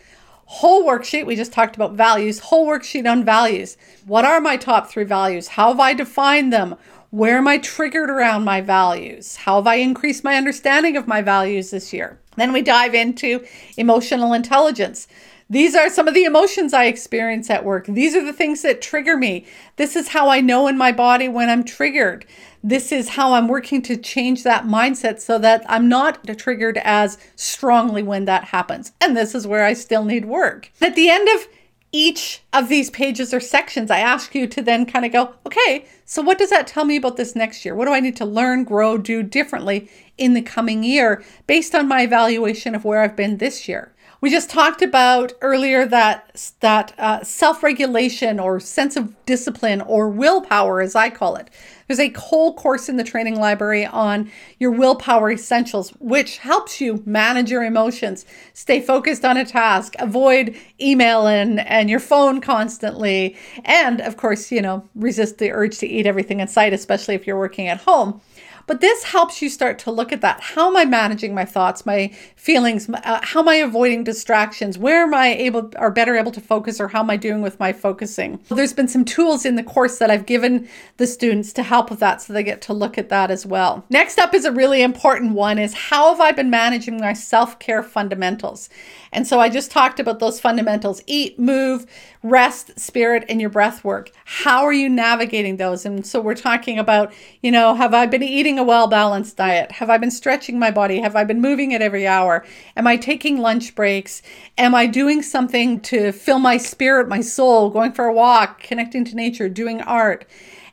Whole 0.45 0.85
worksheet, 0.85 1.25
we 1.25 1.35
just 1.35 1.51
talked 1.51 1.75
about 1.75 1.93
values, 1.93 2.39
whole 2.39 2.67
worksheet 2.67 3.09
on 3.09 3.25
values. 3.25 3.77
What 4.05 4.23
are 4.23 4.39
my 4.39 4.55
top 4.55 4.89
three 4.89 5.03
values? 5.03 5.49
How 5.49 5.69
have 5.69 5.79
I 5.79 5.93
defined 5.93 6.53
them? 6.53 6.75
Where 7.09 7.37
am 7.37 7.47
I 7.47 7.57
triggered 7.57 8.09
around 8.09 8.43
my 8.43 8.61
values? 8.61 9.37
How 9.37 9.57
have 9.57 9.67
I 9.67 9.75
increased 9.75 10.23
my 10.23 10.35
understanding 10.35 10.95
of 10.95 11.07
my 11.07 11.21
values 11.21 11.71
this 11.71 11.91
year? 11.91 12.19
Then 12.37 12.53
we 12.53 12.61
dive 12.61 12.93
into 12.93 13.45
emotional 13.77 14.33
intelligence. 14.33 15.07
These 15.49 15.75
are 15.75 15.89
some 15.89 16.07
of 16.09 16.13
the 16.13 16.25
emotions 16.25 16.73
I 16.73 16.85
experience 16.85 17.49
at 17.49 17.63
work. 17.63 17.85
These 17.87 18.15
are 18.15 18.23
the 18.23 18.33
things 18.33 18.63
that 18.63 18.81
trigger 18.81 19.15
me. 19.15 19.45
This 19.77 19.95
is 19.95 20.09
how 20.09 20.27
I 20.27 20.41
know 20.41 20.67
in 20.67 20.77
my 20.77 20.91
body 20.91 21.29
when 21.29 21.49
I'm 21.49 21.63
triggered. 21.63 22.25
This 22.61 22.91
is 22.91 23.09
how 23.09 23.33
I'm 23.33 23.47
working 23.47 23.81
to 23.83 23.95
change 23.95 24.43
that 24.43 24.65
mindset 24.65 25.21
so 25.21 25.39
that 25.39 25.63
I'm 25.69 25.87
not 25.87 26.25
triggered 26.37 26.77
as 26.83 27.17
strongly 27.37 28.03
when 28.03 28.25
that 28.25 28.45
happens. 28.45 28.91
And 28.99 29.15
this 29.15 29.33
is 29.33 29.47
where 29.47 29.63
I 29.63 29.71
still 29.71 30.03
need 30.03 30.25
work. 30.25 30.69
At 30.81 30.95
the 30.95 31.09
end 31.09 31.29
of 31.29 31.47
each 31.93 32.41
of 32.51 32.67
these 32.67 32.89
pages 32.89 33.33
or 33.33 33.39
sections, 33.39 33.89
I 33.89 33.99
ask 33.99 34.35
you 34.35 34.47
to 34.47 34.61
then 34.61 34.85
kind 34.85 35.05
of 35.05 35.13
go, 35.13 35.35
okay, 35.45 35.85
so 36.03 36.21
what 36.21 36.37
does 36.37 36.49
that 36.49 36.67
tell 36.67 36.83
me 36.83 36.97
about 36.97 37.15
this 37.15 37.35
next 37.35 37.63
year? 37.63 37.73
What 37.73 37.85
do 37.85 37.93
I 37.93 38.01
need 38.01 38.17
to 38.17 38.25
learn, 38.25 38.65
grow, 38.65 38.97
do 38.97 39.23
differently 39.23 39.89
in 40.17 40.33
the 40.33 40.41
coming 40.41 40.83
year 40.83 41.23
based 41.47 41.73
on 41.73 41.87
my 41.87 42.01
evaluation 42.01 42.75
of 42.75 42.83
where 42.83 43.01
I've 43.01 43.15
been 43.15 43.37
this 43.37 43.69
year? 43.69 43.93
We 44.27 44.31
just 44.31 44.49
talked 44.49 44.81
about 44.81 45.31
earlier 45.39 45.85
that 45.85 46.53
that 46.59 46.93
uh, 46.99 47.23
self-regulation 47.23 48.41
or 48.41 48.59
sense 48.59 48.97
of 48.97 49.15
discipline 49.25 49.79
or 49.79 50.09
willpower, 50.09 50.81
as 50.81 50.95
I 50.95 51.09
call 51.09 51.37
it. 51.37 51.49
There's 51.87 52.01
a 52.01 52.09
whole 52.09 52.53
course 52.53 52.89
in 52.89 52.97
the 52.97 53.05
training 53.05 53.39
library 53.39 53.85
on 53.85 54.29
your 54.59 54.71
willpower 54.71 55.31
essentials, 55.31 55.91
which 55.99 56.39
helps 56.39 56.81
you 56.81 57.01
manage 57.05 57.49
your 57.49 57.63
emotions, 57.63 58.25
stay 58.53 58.81
focused 58.81 59.23
on 59.23 59.37
a 59.37 59.45
task, 59.45 59.95
avoid 59.97 60.57
email 60.81 61.25
and, 61.25 61.61
and 61.61 61.89
your 61.89 62.01
phone 62.01 62.41
constantly, 62.41 63.37
and 63.63 64.01
of 64.01 64.17
course, 64.17 64.51
you 64.51 64.61
know, 64.61 64.83
resist 64.93 65.37
the 65.37 65.51
urge 65.51 65.77
to 65.77 65.87
eat 65.87 66.05
everything 66.05 66.41
in 66.41 66.49
sight, 66.49 66.73
especially 66.73 67.15
if 67.15 67.25
you're 67.25 67.37
working 67.37 67.69
at 67.69 67.79
home. 67.79 68.19
But 68.67 68.81
this 68.81 69.03
helps 69.03 69.41
you 69.41 69.49
start 69.49 69.79
to 69.79 69.91
look 69.91 70.11
at 70.11 70.21
that. 70.21 70.41
How 70.41 70.67
am 70.67 70.75
I 70.75 70.83
managing 70.85 71.33
my 71.33 71.45
thoughts, 71.45 71.85
my 71.85 72.11
feelings? 72.35 72.89
Uh, 72.89 73.21
how 73.23 73.39
am 73.39 73.47
I 73.47 73.55
avoiding 73.55 74.03
distractions? 74.03 74.77
Where 74.77 75.03
am 75.03 75.13
I 75.13 75.29
able 75.29 75.71
or 75.77 75.89
better 75.89 76.15
able 76.17 76.31
to 76.33 76.41
focus, 76.41 76.79
or 76.79 76.89
how 76.89 76.99
am 76.99 77.09
I 77.09 77.15
doing 77.15 77.41
with 77.41 77.59
my 77.59 77.71
focusing? 77.71 78.39
There's 78.49 78.73
been 78.73 78.89
some 78.89 79.05
tools 79.05 79.45
in 79.45 79.55
the 79.55 79.63
course 79.63 79.97
that 79.99 80.11
I've 80.11 80.25
given 80.25 80.67
the 80.97 81.07
students 81.07 81.53
to 81.53 81.63
help 81.63 81.89
with 81.89 81.99
that, 81.99 82.21
so 82.21 82.33
they 82.33 82.43
get 82.43 82.61
to 82.63 82.73
look 82.73 82.97
at 82.97 83.09
that 83.09 83.31
as 83.31 83.45
well. 83.45 83.85
Next 83.89 84.19
up 84.19 84.33
is 84.33 84.45
a 84.45 84.51
really 84.51 84.81
important 84.81 85.31
one: 85.31 85.57
is 85.57 85.73
how 85.73 86.09
have 86.09 86.19
I 86.19 86.33
been 86.33 86.49
managing 86.49 86.99
my 86.99 87.13
self 87.13 87.59
care 87.59 87.81
fundamentals? 87.81 88.69
And 89.13 89.25
so 89.25 89.39
I 89.39 89.47
just 89.47 89.71
talked 89.71 90.01
about 90.01 90.19
those 90.19 90.41
fundamentals: 90.41 91.01
eat, 91.07 91.39
move, 91.39 91.85
rest, 92.21 92.77
spirit, 92.77 93.23
and 93.29 93.39
your 93.39 93.49
breath 93.49 93.83
work. 93.83 94.11
How 94.25 94.65
are 94.65 94.73
you 94.73 94.89
navigating 94.89 95.57
those? 95.57 95.85
And 95.85 96.05
so 96.05 96.19
we're 96.19 96.35
talking 96.35 96.77
about, 96.77 97.13
you 97.41 97.51
know, 97.51 97.73
have 97.75 97.93
I 97.93 98.05
been 98.05 98.23
eating 98.23 98.56
eating 98.57 98.65
a 98.65 98.67
well 98.67 98.87
balanced 98.87 99.37
diet? 99.37 99.73
Have 99.73 99.91
I 99.91 99.99
been 99.99 100.09
stretching 100.09 100.57
my 100.57 100.71
body? 100.71 100.99
Have 100.99 101.15
I 101.15 101.23
been 101.23 101.39
moving 101.39 101.73
it 101.73 101.81
every 101.83 102.07
hour? 102.07 102.43
Am 102.75 102.87
I 102.87 102.97
taking 102.97 103.37
lunch 103.37 103.75
breaks? 103.75 104.23
Am 104.57 104.73
I 104.73 104.87
doing 104.87 105.21
something 105.21 105.79
to 105.81 106.11
fill 106.11 106.39
my 106.39 106.57
spirit, 106.57 107.07
my 107.07 107.21
soul, 107.21 107.69
going 107.69 107.91
for 107.91 108.05
a 108.05 108.13
walk, 108.13 108.63
connecting 108.63 109.05
to 109.05 109.15
nature, 109.15 109.47
doing 109.47 109.79
art? 109.81 110.25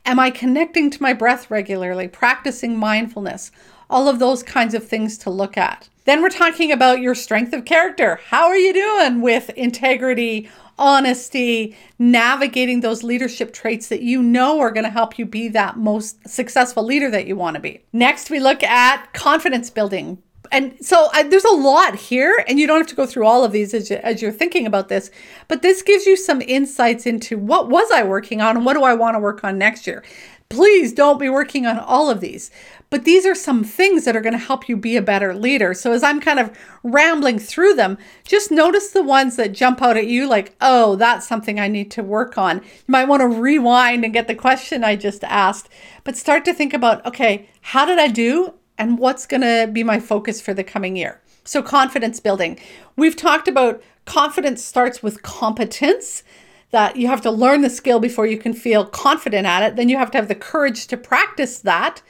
Am 0.06 0.18
I 0.18 0.30
connecting 0.30 0.88
to 0.92 1.02
my 1.02 1.12
breath 1.12 1.50
regularly, 1.50 2.08
practicing 2.08 2.74
mindfulness? 2.78 3.50
All 3.90 4.08
of 4.08 4.18
those 4.18 4.42
kinds 4.42 4.72
of 4.72 4.88
things 4.88 5.18
to 5.18 5.28
look 5.28 5.58
at. 5.58 5.90
Then 6.06 6.22
we're 6.22 6.30
talking 6.30 6.72
about 6.72 7.02
your 7.02 7.14
strength 7.14 7.52
of 7.52 7.66
character. 7.66 8.18
How 8.28 8.46
are 8.46 8.56
you 8.56 8.72
doing 8.72 9.20
with 9.20 9.50
integrity, 9.50 10.48
honesty, 10.78 11.76
navigating 11.98 12.80
those 12.80 13.02
leadership 13.02 13.52
traits 13.52 13.88
that 13.88 14.02
you 14.02 14.22
know 14.22 14.60
are 14.60 14.70
going 14.70 14.84
to 14.84 14.90
help 14.90 15.18
you 15.18 15.26
be 15.26 15.48
that 15.48 15.76
most 15.76 16.28
successful 16.28 16.82
leader 16.82 17.10
that 17.10 17.26
you 17.26 17.36
want 17.36 17.54
to 17.54 17.60
be. 17.60 17.84
Next, 17.92 18.30
we 18.30 18.40
look 18.40 18.62
at 18.62 19.12
confidence 19.12 19.70
building. 19.70 20.22
And 20.52 20.76
so 20.80 21.08
I, 21.12 21.22
there's 21.22 21.44
a 21.44 21.54
lot 21.54 21.94
here, 21.96 22.44
and 22.46 22.60
you 22.60 22.66
don't 22.66 22.78
have 22.78 22.86
to 22.88 22.94
go 22.94 23.06
through 23.06 23.26
all 23.26 23.44
of 23.44 23.52
these 23.52 23.72
as, 23.72 23.90
you, 23.90 23.96
as 23.96 24.20
you're 24.20 24.30
thinking 24.30 24.66
about 24.66 24.88
this, 24.88 25.10
but 25.48 25.62
this 25.62 25.82
gives 25.82 26.06
you 26.06 26.16
some 26.16 26.42
insights 26.42 27.06
into 27.06 27.38
what 27.38 27.70
was 27.70 27.90
I 27.90 28.04
working 28.04 28.40
on 28.40 28.56
and 28.56 28.66
what 28.66 28.74
do 28.74 28.82
I 28.82 28.94
want 28.94 29.14
to 29.14 29.20
work 29.20 29.42
on 29.42 29.58
next 29.58 29.86
year. 29.86 30.04
Please 30.48 30.92
don't 30.92 31.18
be 31.18 31.28
working 31.28 31.66
on 31.66 31.78
all 31.78 32.10
of 32.10 32.20
these. 32.20 32.50
But 32.90 33.04
these 33.04 33.26
are 33.26 33.34
some 33.34 33.64
things 33.64 34.04
that 34.04 34.14
are 34.14 34.20
going 34.20 34.34
to 34.34 34.38
help 34.38 34.68
you 34.68 34.76
be 34.76 34.96
a 34.96 35.02
better 35.02 35.34
leader. 35.34 35.74
So 35.74 35.90
as 35.90 36.04
I'm 36.04 36.20
kind 36.20 36.38
of 36.38 36.56
rambling 36.84 37.40
through 37.40 37.74
them, 37.74 37.98
just 38.22 38.52
notice 38.52 38.90
the 38.90 39.02
ones 39.02 39.34
that 39.34 39.52
jump 39.52 39.82
out 39.82 39.96
at 39.96 40.06
you 40.06 40.28
like, 40.28 40.54
oh, 40.60 40.94
that's 40.94 41.26
something 41.26 41.58
I 41.58 41.66
need 41.66 41.90
to 41.92 42.04
work 42.04 42.38
on. 42.38 42.58
You 42.58 42.62
might 42.86 43.08
want 43.08 43.20
to 43.22 43.26
rewind 43.26 44.04
and 44.04 44.12
get 44.12 44.28
the 44.28 44.34
question 44.36 44.84
I 44.84 44.94
just 44.94 45.24
asked, 45.24 45.68
but 46.04 46.16
start 46.16 46.44
to 46.44 46.54
think 46.54 46.72
about, 46.72 47.04
okay, 47.04 47.48
how 47.62 47.84
did 47.84 47.98
I 47.98 48.06
do? 48.06 48.54
And 48.78 48.98
what's 48.98 49.26
going 49.26 49.40
to 49.40 49.68
be 49.72 49.82
my 49.82 49.98
focus 49.98 50.40
for 50.40 50.54
the 50.54 50.62
coming 50.62 50.94
year? 50.94 51.20
So, 51.44 51.62
confidence 51.62 52.20
building. 52.20 52.58
We've 52.96 53.16
talked 53.16 53.48
about 53.48 53.82
confidence 54.04 54.64
starts 54.64 55.02
with 55.02 55.22
competence 55.22 56.22
that 56.70 56.96
you 56.96 57.06
have 57.06 57.20
to 57.22 57.30
learn 57.30 57.62
the 57.62 57.70
skill 57.70 58.00
before 58.00 58.26
you 58.26 58.38
can 58.38 58.52
feel 58.52 58.84
confident 58.84 59.46
at 59.46 59.62
it. 59.62 59.76
Then 59.76 59.88
you 59.88 59.96
have 59.96 60.10
to 60.12 60.18
have 60.18 60.28
the 60.28 60.34
courage 60.34 60.86
to 60.88 60.96
practice 60.96 61.58
that. 61.60 62.02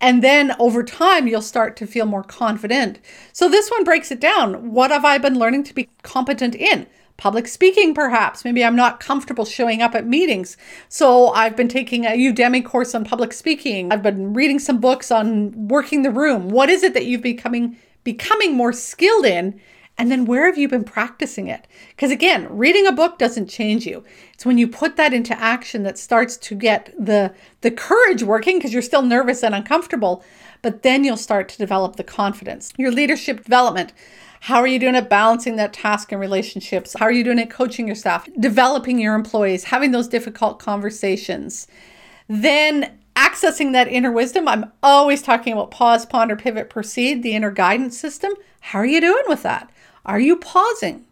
And 0.00 0.22
then 0.22 0.54
over 0.58 0.82
time, 0.82 1.26
you'll 1.26 1.42
start 1.42 1.76
to 1.76 1.86
feel 1.86 2.06
more 2.06 2.22
confident. 2.22 3.00
So 3.32 3.48
this 3.48 3.70
one 3.70 3.84
breaks 3.84 4.10
it 4.10 4.20
down. 4.20 4.72
What 4.72 4.90
have 4.90 5.04
I 5.04 5.18
been 5.18 5.38
learning 5.38 5.64
to 5.64 5.74
be 5.74 5.88
competent 6.02 6.54
in? 6.54 6.86
Public 7.16 7.48
speaking, 7.48 7.94
perhaps. 7.94 8.44
Maybe 8.44 8.64
I'm 8.64 8.76
not 8.76 9.00
comfortable 9.00 9.44
showing 9.44 9.82
up 9.82 9.96
at 9.96 10.06
meetings. 10.06 10.56
So 10.88 11.28
I've 11.30 11.56
been 11.56 11.66
taking 11.66 12.04
a 12.04 12.10
Udemy 12.10 12.64
course 12.64 12.94
on 12.94 13.04
public 13.04 13.32
speaking. 13.32 13.92
I've 13.92 14.04
been 14.04 14.34
reading 14.34 14.60
some 14.60 14.78
books 14.78 15.10
on 15.10 15.66
working 15.66 16.02
the 16.02 16.12
room. 16.12 16.50
What 16.50 16.70
is 16.70 16.84
it 16.84 16.94
that 16.94 17.06
you've 17.06 17.22
becoming 17.22 17.76
becoming 18.04 18.54
more 18.54 18.72
skilled 18.72 19.26
in 19.26 19.60
and 19.98 20.12
then 20.12 20.26
where 20.26 20.46
have 20.46 20.56
you 20.56 20.68
been 20.68 20.84
practicing 20.84 21.48
it? 21.48 21.66
Because 21.90 22.12
again, 22.12 22.46
reading 22.48 22.86
a 22.86 22.92
book 22.92 23.18
doesn't 23.18 23.48
change 23.48 23.84
you. 23.84 24.04
It's 24.32 24.46
when 24.46 24.56
you 24.56 24.68
put 24.68 24.96
that 24.96 25.12
into 25.12 25.38
action 25.38 25.82
that 25.82 25.98
starts 25.98 26.36
to 26.36 26.54
get 26.54 26.94
the 26.96 27.34
the 27.62 27.72
courage 27.72 28.22
working 28.22 28.58
because 28.58 28.72
you're 28.72 28.80
still 28.80 29.02
nervous 29.02 29.42
and 29.42 29.56
uncomfortable, 29.56 30.24
but 30.62 30.82
then 30.82 31.02
you'll 31.02 31.16
start 31.16 31.48
to 31.50 31.58
develop 31.58 31.96
the 31.96 32.04
confidence. 32.04 32.72
Your 32.78 32.92
leadership 32.92 33.42
development. 33.42 33.92
How 34.42 34.60
are 34.60 34.68
you 34.68 34.78
doing 34.78 34.94
at 34.94 35.10
balancing 35.10 35.56
that 35.56 35.72
task 35.72 36.12
and 36.12 36.20
relationships? 36.20 36.94
How 36.96 37.06
are 37.06 37.12
you 37.12 37.24
doing 37.24 37.40
at 37.40 37.50
coaching 37.50 37.88
your 37.88 37.96
staff, 37.96 38.28
developing 38.38 39.00
your 39.00 39.16
employees, 39.16 39.64
having 39.64 39.90
those 39.90 40.06
difficult 40.06 40.60
conversations? 40.60 41.66
Then 42.28 43.00
accessing 43.16 43.72
that 43.72 43.88
inner 43.88 44.12
wisdom, 44.12 44.46
I'm 44.46 44.70
always 44.80 45.22
talking 45.22 45.52
about 45.52 45.72
pause, 45.72 46.06
ponder, 46.06 46.36
pivot, 46.36 46.70
proceed, 46.70 47.24
the 47.24 47.34
inner 47.34 47.50
guidance 47.50 47.98
system. 47.98 48.32
How 48.60 48.78
are 48.78 48.86
you 48.86 49.00
doing 49.00 49.24
with 49.26 49.42
that? 49.42 49.68
Are 50.08 50.18
you 50.18 50.36
pausing? 50.36 51.04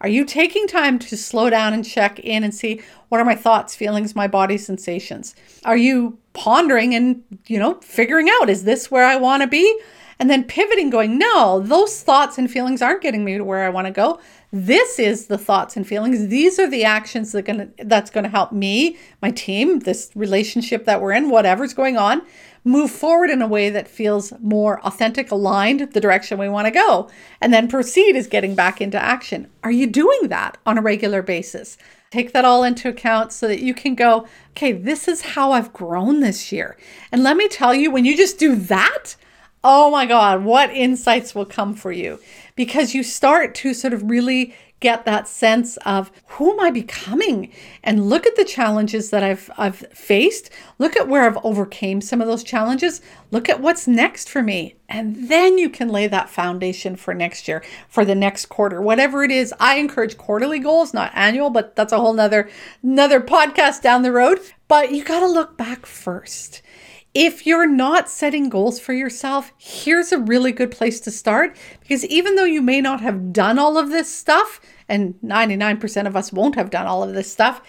Are 0.00 0.08
you 0.08 0.24
taking 0.24 0.66
time 0.66 0.98
to 1.00 1.16
slow 1.16 1.50
down 1.50 1.74
and 1.74 1.84
check 1.84 2.18
in 2.20 2.42
and 2.42 2.54
see 2.54 2.80
what 3.10 3.20
are 3.20 3.24
my 3.24 3.34
thoughts, 3.34 3.76
feelings, 3.76 4.16
my 4.16 4.26
body 4.26 4.56
sensations? 4.56 5.34
Are 5.64 5.76
you 5.76 6.18
pondering 6.32 6.94
and, 6.94 7.22
you 7.46 7.58
know, 7.58 7.74
figuring 7.82 8.28
out 8.40 8.48
is 8.48 8.64
this 8.64 8.90
where 8.90 9.04
I 9.04 9.16
want 9.16 9.42
to 9.42 9.48
be? 9.48 9.80
And 10.20 10.30
then 10.30 10.44
pivoting 10.44 10.90
going, 10.90 11.18
no, 11.18 11.60
those 11.60 12.02
thoughts 12.02 12.38
and 12.38 12.50
feelings 12.50 12.82
aren't 12.82 13.02
getting 13.02 13.24
me 13.24 13.36
to 13.36 13.44
where 13.44 13.64
I 13.64 13.68
want 13.68 13.86
to 13.86 13.92
go. 13.92 14.18
This 14.50 14.98
is 14.98 15.26
the 15.26 15.38
thoughts 15.38 15.76
and 15.76 15.86
feelings. 15.86 16.28
These 16.28 16.58
are 16.58 16.68
the 16.68 16.84
actions 16.84 17.32
that 17.32 17.42
gonna 17.42 17.68
that's 17.84 18.10
going 18.10 18.24
to 18.24 18.30
help 18.30 18.50
me, 18.50 18.96
my 19.20 19.30
team, 19.30 19.80
this 19.80 20.10
relationship 20.14 20.86
that 20.86 21.00
we're 21.00 21.12
in, 21.12 21.30
whatever's 21.30 21.74
going 21.74 21.96
on, 21.98 22.22
move 22.64 22.90
forward 22.90 23.30
in 23.30 23.42
a 23.42 23.46
way 23.46 23.70
that 23.70 23.88
feels 23.88 24.32
more 24.40 24.80
authentic, 24.80 25.30
aligned 25.30 25.92
the 25.92 26.00
direction 26.00 26.38
we 26.38 26.48
want 26.48 26.66
to 26.66 26.70
go. 26.70 27.08
And 27.40 27.52
then 27.52 27.68
proceed 27.68 28.16
is 28.16 28.26
getting 28.26 28.54
back 28.54 28.80
into 28.80 29.02
action. 29.02 29.48
Are 29.62 29.70
you 29.70 29.86
doing 29.86 30.28
that 30.28 30.58
on 30.66 30.78
a 30.78 30.82
regular 30.82 31.22
basis? 31.22 31.78
Take 32.10 32.32
that 32.32 32.44
all 32.44 32.64
into 32.64 32.88
account 32.88 33.32
so 33.32 33.48
that 33.48 33.62
you 33.62 33.74
can 33.74 33.94
go, 33.94 34.26
okay, 34.50 34.72
this 34.72 35.08
is 35.08 35.20
how 35.20 35.52
I've 35.52 35.72
grown 35.72 36.20
this 36.20 36.50
year. 36.50 36.76
And 37.12 37.22
let 37.22 37.36
me 37.36 37.48
tell 37.48 37.74
you, 37.74 37.90
when 37.90 38.04
you 38.04 38.16
just 38.16 38.38
do 38.38 38.54
that, 38.56 39.16
oh 39.62 39.90
my 39.90 40.06
God, 40.06 40.44
what 40.44 40.70
insights 40.70 41.34
will 41.34 41.44
come 41.44 41.74
for 41.74 41.92
you 41.92 42.18
because 42.56 42.94
you 42.94 43.02
start 43.02 43.54
to 43.56 43.74
sort 43.74 43.92
of 43.92 44.08
really 44.08 44.54
get 44.80 45.04
that 45.04 45.26
sense 45.26 45.76
of 45.78 46.10
who 46.26 46.52
am 46.52 46.60
I 46.60 46.70
becoming? 46.70 47.52
And 47.82 48.08
look 48.08 48.26
at 48.26 48.36
the 48.36 48.44
challenges 48.44 49.10
that 49.10 49.22
I've 49.22 49.50
I've 49.58 49.78
faced. 49.92 50.50
Look 50.78 50.96
at 50.96 51.08
where 51.08 51.24
I've 51.24 51.38
overcame 51.44 52.00
some 52.00 52.20
of 52.20 52.26
those 52.26 52.44
challenges. 52.44 53.00
Look 53.30 53.48
at 53.48 53.60
what's 53.60 53.88
next 53.88 54.28
for 54.28 54.42
me. 54.42 54.76
And 54.88 55.28
then 55.28 55.58
you 55.58 55.68
can 55.68 55.88
lay 55.88 56.06
that 56.06 56.30
foundation 56.30 56.96
for 56.96 57.12
next 57.12 57.48
year 57.48 57.62
for 57.88 58.04
the 58.04 58.14
next 58.14 58.46
quarter 58.46 58.80
whatever 58.80 59.22
it 59.24 59.30
is. 59.30 59.52
I 59.60 59.76
encourage 59.76 60.16
quarterly 60.16 60.58
goals 60.58 60.94
not 60.94 61.12
annual 61.14 61.50
but 61.50 61.76
that's 61.76 61.92
a 61.92 61.98
whole 61.98 62.14
nother 62.14 62.48
another 62.82 63.20
podcast 63.20 63.82
down 63.82 64.02
the 64.02 64.12
road. 64.12 64.40
But 64.68 64.92
you 64.92 65.02
got 65.02 65.20
to 65.20 65.26
look 65.26 65.56
back 65.56 65.86
first 65.86 66.62
if 67.18 67.44
you're 67.44 67.66
not 67.66 68.08
setting 68.08 68.48
goals 68.48 68.78
for 68.78 68.92
yourself, 68.92 69.52
here's 69.58 70.12
a 70.12 70.20
really 70.20 70.52
good 70.52 70.70
place 70.70 71.00
to 71.00 71.10
start 71.10 71.56
because 71.80 72.04
even 72.06 72.36
though 72.36 72.44
you 72.44 72.62
may 72.62 72.80
not 72.80 73.00
have 73.00 73.32
done 73.32 73.58
all 73.58 73.76
of 73.76 73.90
this 73.90 74.08
stuff, 74.14 74.60
and 74.88 75.14
99% 75.24 76.06
of 76.06 76.14
us 76.14 76.32
won't 76.32 76.54
have 76.54 76.70
done 76.70 76.86
all 76.86 77.02
of 77.02 77.14
this 77.14 77.30
stuff, 77.30 77.60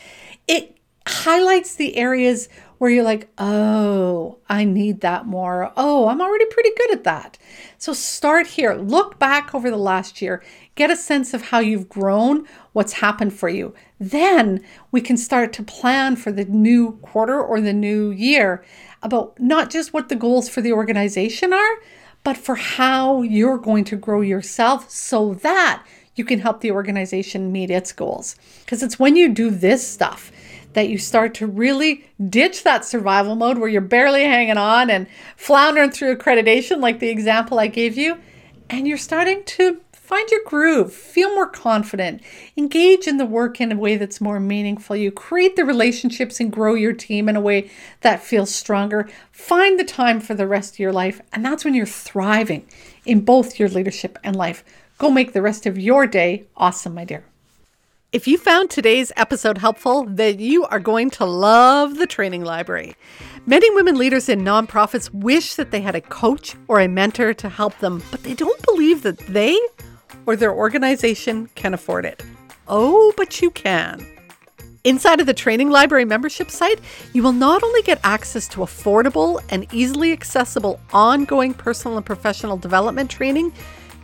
it 0.48 0.78
highlights 1.08 1.74
the 1.74 1.96
areas 1.96 2.48
where 2.78 2.92
you're 2.92 3.04
like, 3.04 3.28
oh, 3.40 4.38
I 4.48 4.66
need 4.66 5.02
that 5.02 5.26
more. 5.26 5.74
Oh, 5.76 6.08
I'm 6.08 6.22
already 6.22 6.46
pretty 6.46 6.70
good 6.78 6.92
at 6.92 7.04
that. 7.06 7.40
So 7.80 7.92
start 7.92 8.46
here. 8.46 8.74
Look 8.76 9.18
back 9.18 9.56
over 9.56 9.72
the 9.72 9.78
last 9.78 10.22
year, 10.22 10.44
get 10.76 10.92
a 10.92 10.96
sense 10.96 11.34
of 11.34 11.42
how 11.42 11.58
you've 11.60 11.90
grown, 11.90 12.46
what's 12.74 12.94
happened 12.94 13.34
for 13.34 13.50
you. 13.50 13.74
Then 14.00 14.64
we 14.92 15.02
can 15.02 15.18
start 15.18 15.54
to 15.54 15.64
plan 15.64 16.16
for 16.16 16.32
the 16.32 16.46
new 16.46 16.94
quarter 17.02 17.42
or 17.42 17.60
the 17.60 17.74
new 17.74 18.12
year 18.12 18.64
about 19.02 19.40
not 19.40 19.70
just 19.70 19.94
what 19.94 20.10
the 20.10 20.16
goals 20.16 20.50
for 20.50 20.62
the 20.62 20.74
organization 20.74 21.54
are, 21.54 21.78
but 22.24 22.38
for 22.38 22.56
how 22.56 23.22
you're 23.22 23.58
going 23.58 23.84
to 23.86 23.96
grow 23.96 24.22
yourself 24.22 24.90
so 24.90 25.34
that 25.36 25.84
you 26.16 26.26
can 26.26 26.40
help 26.40 26.62
the 26.62 26.72
organization 26.72 27.52
meet 27.52 27.72
its 27.72 27.94
goals. 27.94 28.36
Because 28.60 28.84
it's 28.84 29.00
when 29.00 29.16
you 29.16 29.30
do 29.30 29.50
this 29.50 29.88
stuff 29.88 30.32
that 30.74 30.90
you 30.90 30.98
start 30.98 31.34
to 31.34 31.48
really 31.48 32.06
ditch 32.30 32.64
that 32.64 32.86
survival 32.86 33.36
mode 33.36 33.58
where 33.58 33.70
you're 33.70 33.82
barely 33.82 34.24
hanging 34.24 34.58
on 34.58 34.90
and 34.90 35.08
floundering 35.36 35.90
through 35.90 36.16
accreditation, 36.16 36.82
like 36.82 37.00
the 37.00 37.10
example 37.10 37.58
I 37.58 37.68
gave 37.68 37.98
you, 37.98 38.18
and 38.70 38.88
you're 38.88 38.98
starting 38.98 39.44
to 39.46 39.82
find 40.10 40.28
your 40.32 40.42
groove, 40.44 40.92
feel 40.92 41.36
more 41.36 41.46
confident, 41.46 42.20
engage 42.58 43.06
in 43.06 43.18
the 43.18 43.26
work 43.28 43.62
in 43.62 43.72
a 43.72 43.78
way 43.78 43.96
that's 43.96 44.20
more 44.20 44.40
meaningful. 44.40 44.96
You 44.96 45.12
create 45.12 45.56
the 45.56 45.64
relationships 45.64 46.40
and 46.40 46.52
grow 46.52 46.74
your 46.74 46.94
team 46.94 47.30
in 47.30 47.36
a 47.36 47.42
way 47.42 47.70
that 48.02 48.24
feels 48.24 48.54
stronger. 48.54 49.08
Find 49.32 49.80
the 49.80 49.84
time 49.84 50.20
for 50.20 50.34
the 50.34 50.48
rest 50.48 50.74
of 50.74 50.80
your 50.80 50.92
life, 50.92 51.22
and 51.32 51.46
that's 51.46 51.64
when 51.64 51.76
you're 51.76 51.86
thriving 51.86 52.66
in 53.06 53.24
both 53.24 53.60
your 53.60 53.70
leadership 53.70 54.18
and 54.24 54.36
life. 54.36 54.64
Go 54.98 55.12
make 55.12 55.34
the 55.34 55.44
rest 55.44 55.68
of 55.68 55.78
your 55.78 56.08
day 56.08 56.46
awesome, 56.58 56.96
my 56.96 57.06
dear. 57.06 57.24
If 58.12 58.28
you 58.28 58.40
found 58.40 58.72
today's 58.72 59.12
episode 59.16 59.60
helpful, 59.60 60.06
then 60.06 60.40
you 60.40 60.66
are 60.66 60.80
going 60.80 61.12
to 61.12 61.26
love 61.26 61.98
the 61.98 62.08
training 62.08 62.44
library. 62.44 62.96
Many 63.46 63.70
women 63.76 63.96
leaders 63.96 64.28
in 64.28 64.42
nonprofits 64.42 65.14
wish 65.14 65.54
that 65.54 65.70
they 65.70 65.82
had 65.82 65.94
a 65.94 66.02
coach 66.02 66.56
or 66.68 66.80
a 66.80 66.88
mentor 66.88 67.36
to 67.36 67.48
help 67.48 67.78
them, 67.78 68.02
but 68.10 68.24
they 68.24 68.34
don't 68.34 68.60
believe 68.66 69.04
that 69.04 69.20
they 69.20 69.56
or 70.30 70.36
their 70.36 70.54
organization 70.54 71.50
can 71.56 71.74
afford 71.74 72.06
it. 72.06 72.24
Oh, 72.68 73.12
but 73.18 73.42
you 73.42 73.50
can. 73.50 74.06
Inside 74.84 75.20
of 75.20 75.26
the 75.26 75.34
Training 75.34 75.72
Library 75.72 76.06
membership 76.06 76.52
site, 76.52 76.80
you 77.14 77.24
will 77.24 77.32
not 77.32 77.64
only 77.64 77.82
get 77.82 78.00
access 78.04 78.48
to 78.50 78.60
affordable 78.60 79.42
and 79.50 79.66
easily 79.74 80.12
accessible 80.12 80.80
ongoing 80.94 81.56
personal 81.56 81.98
and 81.98 82.06
professional 82.06 82.58
development 82.58 83.10
training, 83.10 83.52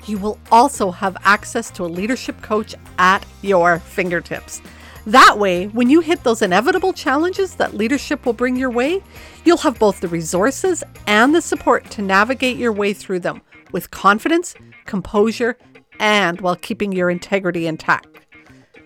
you 0.07 0.17
will 0.17 0.39
also 0.51 0.89
have 0.89 1.15
access 1.25 1.69
to 1.69 1.85
a 1.85 1.93
leadership 1.99 2.41
coach 2.41 2.73
at 2.97 3.23
your 3.43 3.77
fingertips. 3.77 4.63
That 5.05 5.37
way, 5.37 5.67
when 5.67 5.91
you 5.91 5.99
hit 5.99 6.23
those 6.23 6.41
inevitable 6.41 6.93
challenges 6.93 7.53
that 7.57 7.75
leadership 7.75 8.25
will 8.25 8.33
bring 8.33 8.55
your 8.55 8.71
way, 8.71 9.03
you'll 9.43 9.57
have 9.57 9.77
both 9.77 9.99
the 9.99 10.07
resources 10.07 10.83
and 11.05 11.35
the 11.35 11.41
support 11.43 11.87
to 11.91 12.01
navigate 12.01 12.57
your 12.57 12.71
way 12.71 12.93
through 12.93 13.19
them 13.19 13.43
with 13.71 13.91
confidence, 13.91 14.55
composure, 14.85 15.55
and 15.99 16.41
while 16.41 16.55
keeping 16.55 16.91
your 16.91 17.09
integrity 17.09 17.67
intact. 17.67 18.07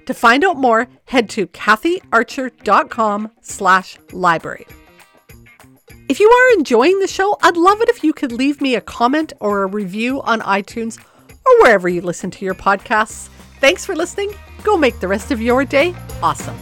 To 0.06 0.13
find 0.13 0.43
out 0.43 0.58
more, 0.58 0.88
head 1.06 1.30
to 1.32 1.48
kathyarcher.com 1.48 3.32
slash 3.41 3.98
library. 4.12 4.65
If 6.08 6.19
you 6.19 6.28
are 6.28 6.58
enjoying 6.58 7.00
the 7.00 7.08
show, 7.08 7.38
I'd 7.43 7.56
love 7.56 7.82
it 7.82 7.89
if 7.89 8.04
you 8.04 8.13
could 8.13 8.32
leave 8.32 8.62
me 8.62 8.74
a 8.74 8.82
comment 8.82 9.34
or 9.39 9.62
a 9.62 9.67
review 9.67 10.22
on 10.24 10.41
iTunes 10.41 11.00
or 11.45 11.62
wherever 11.62 11.88
you 11.88 12.02
listen 12.02 12.32
to 12.32 12.45
your 12.45 12.56
podcasts. 12.56 13.30
Thanks 13.60 13.86
for 13.86 13.95
listening. 13.95 14.34
Go 14.63 14.76
make 14.76 15.00
the 15.00 15.08
rest 15.08 15.30
of 15.30 15.41
your 15.41 15.63
day 15.65 15.93
awesome. 16.24 16.58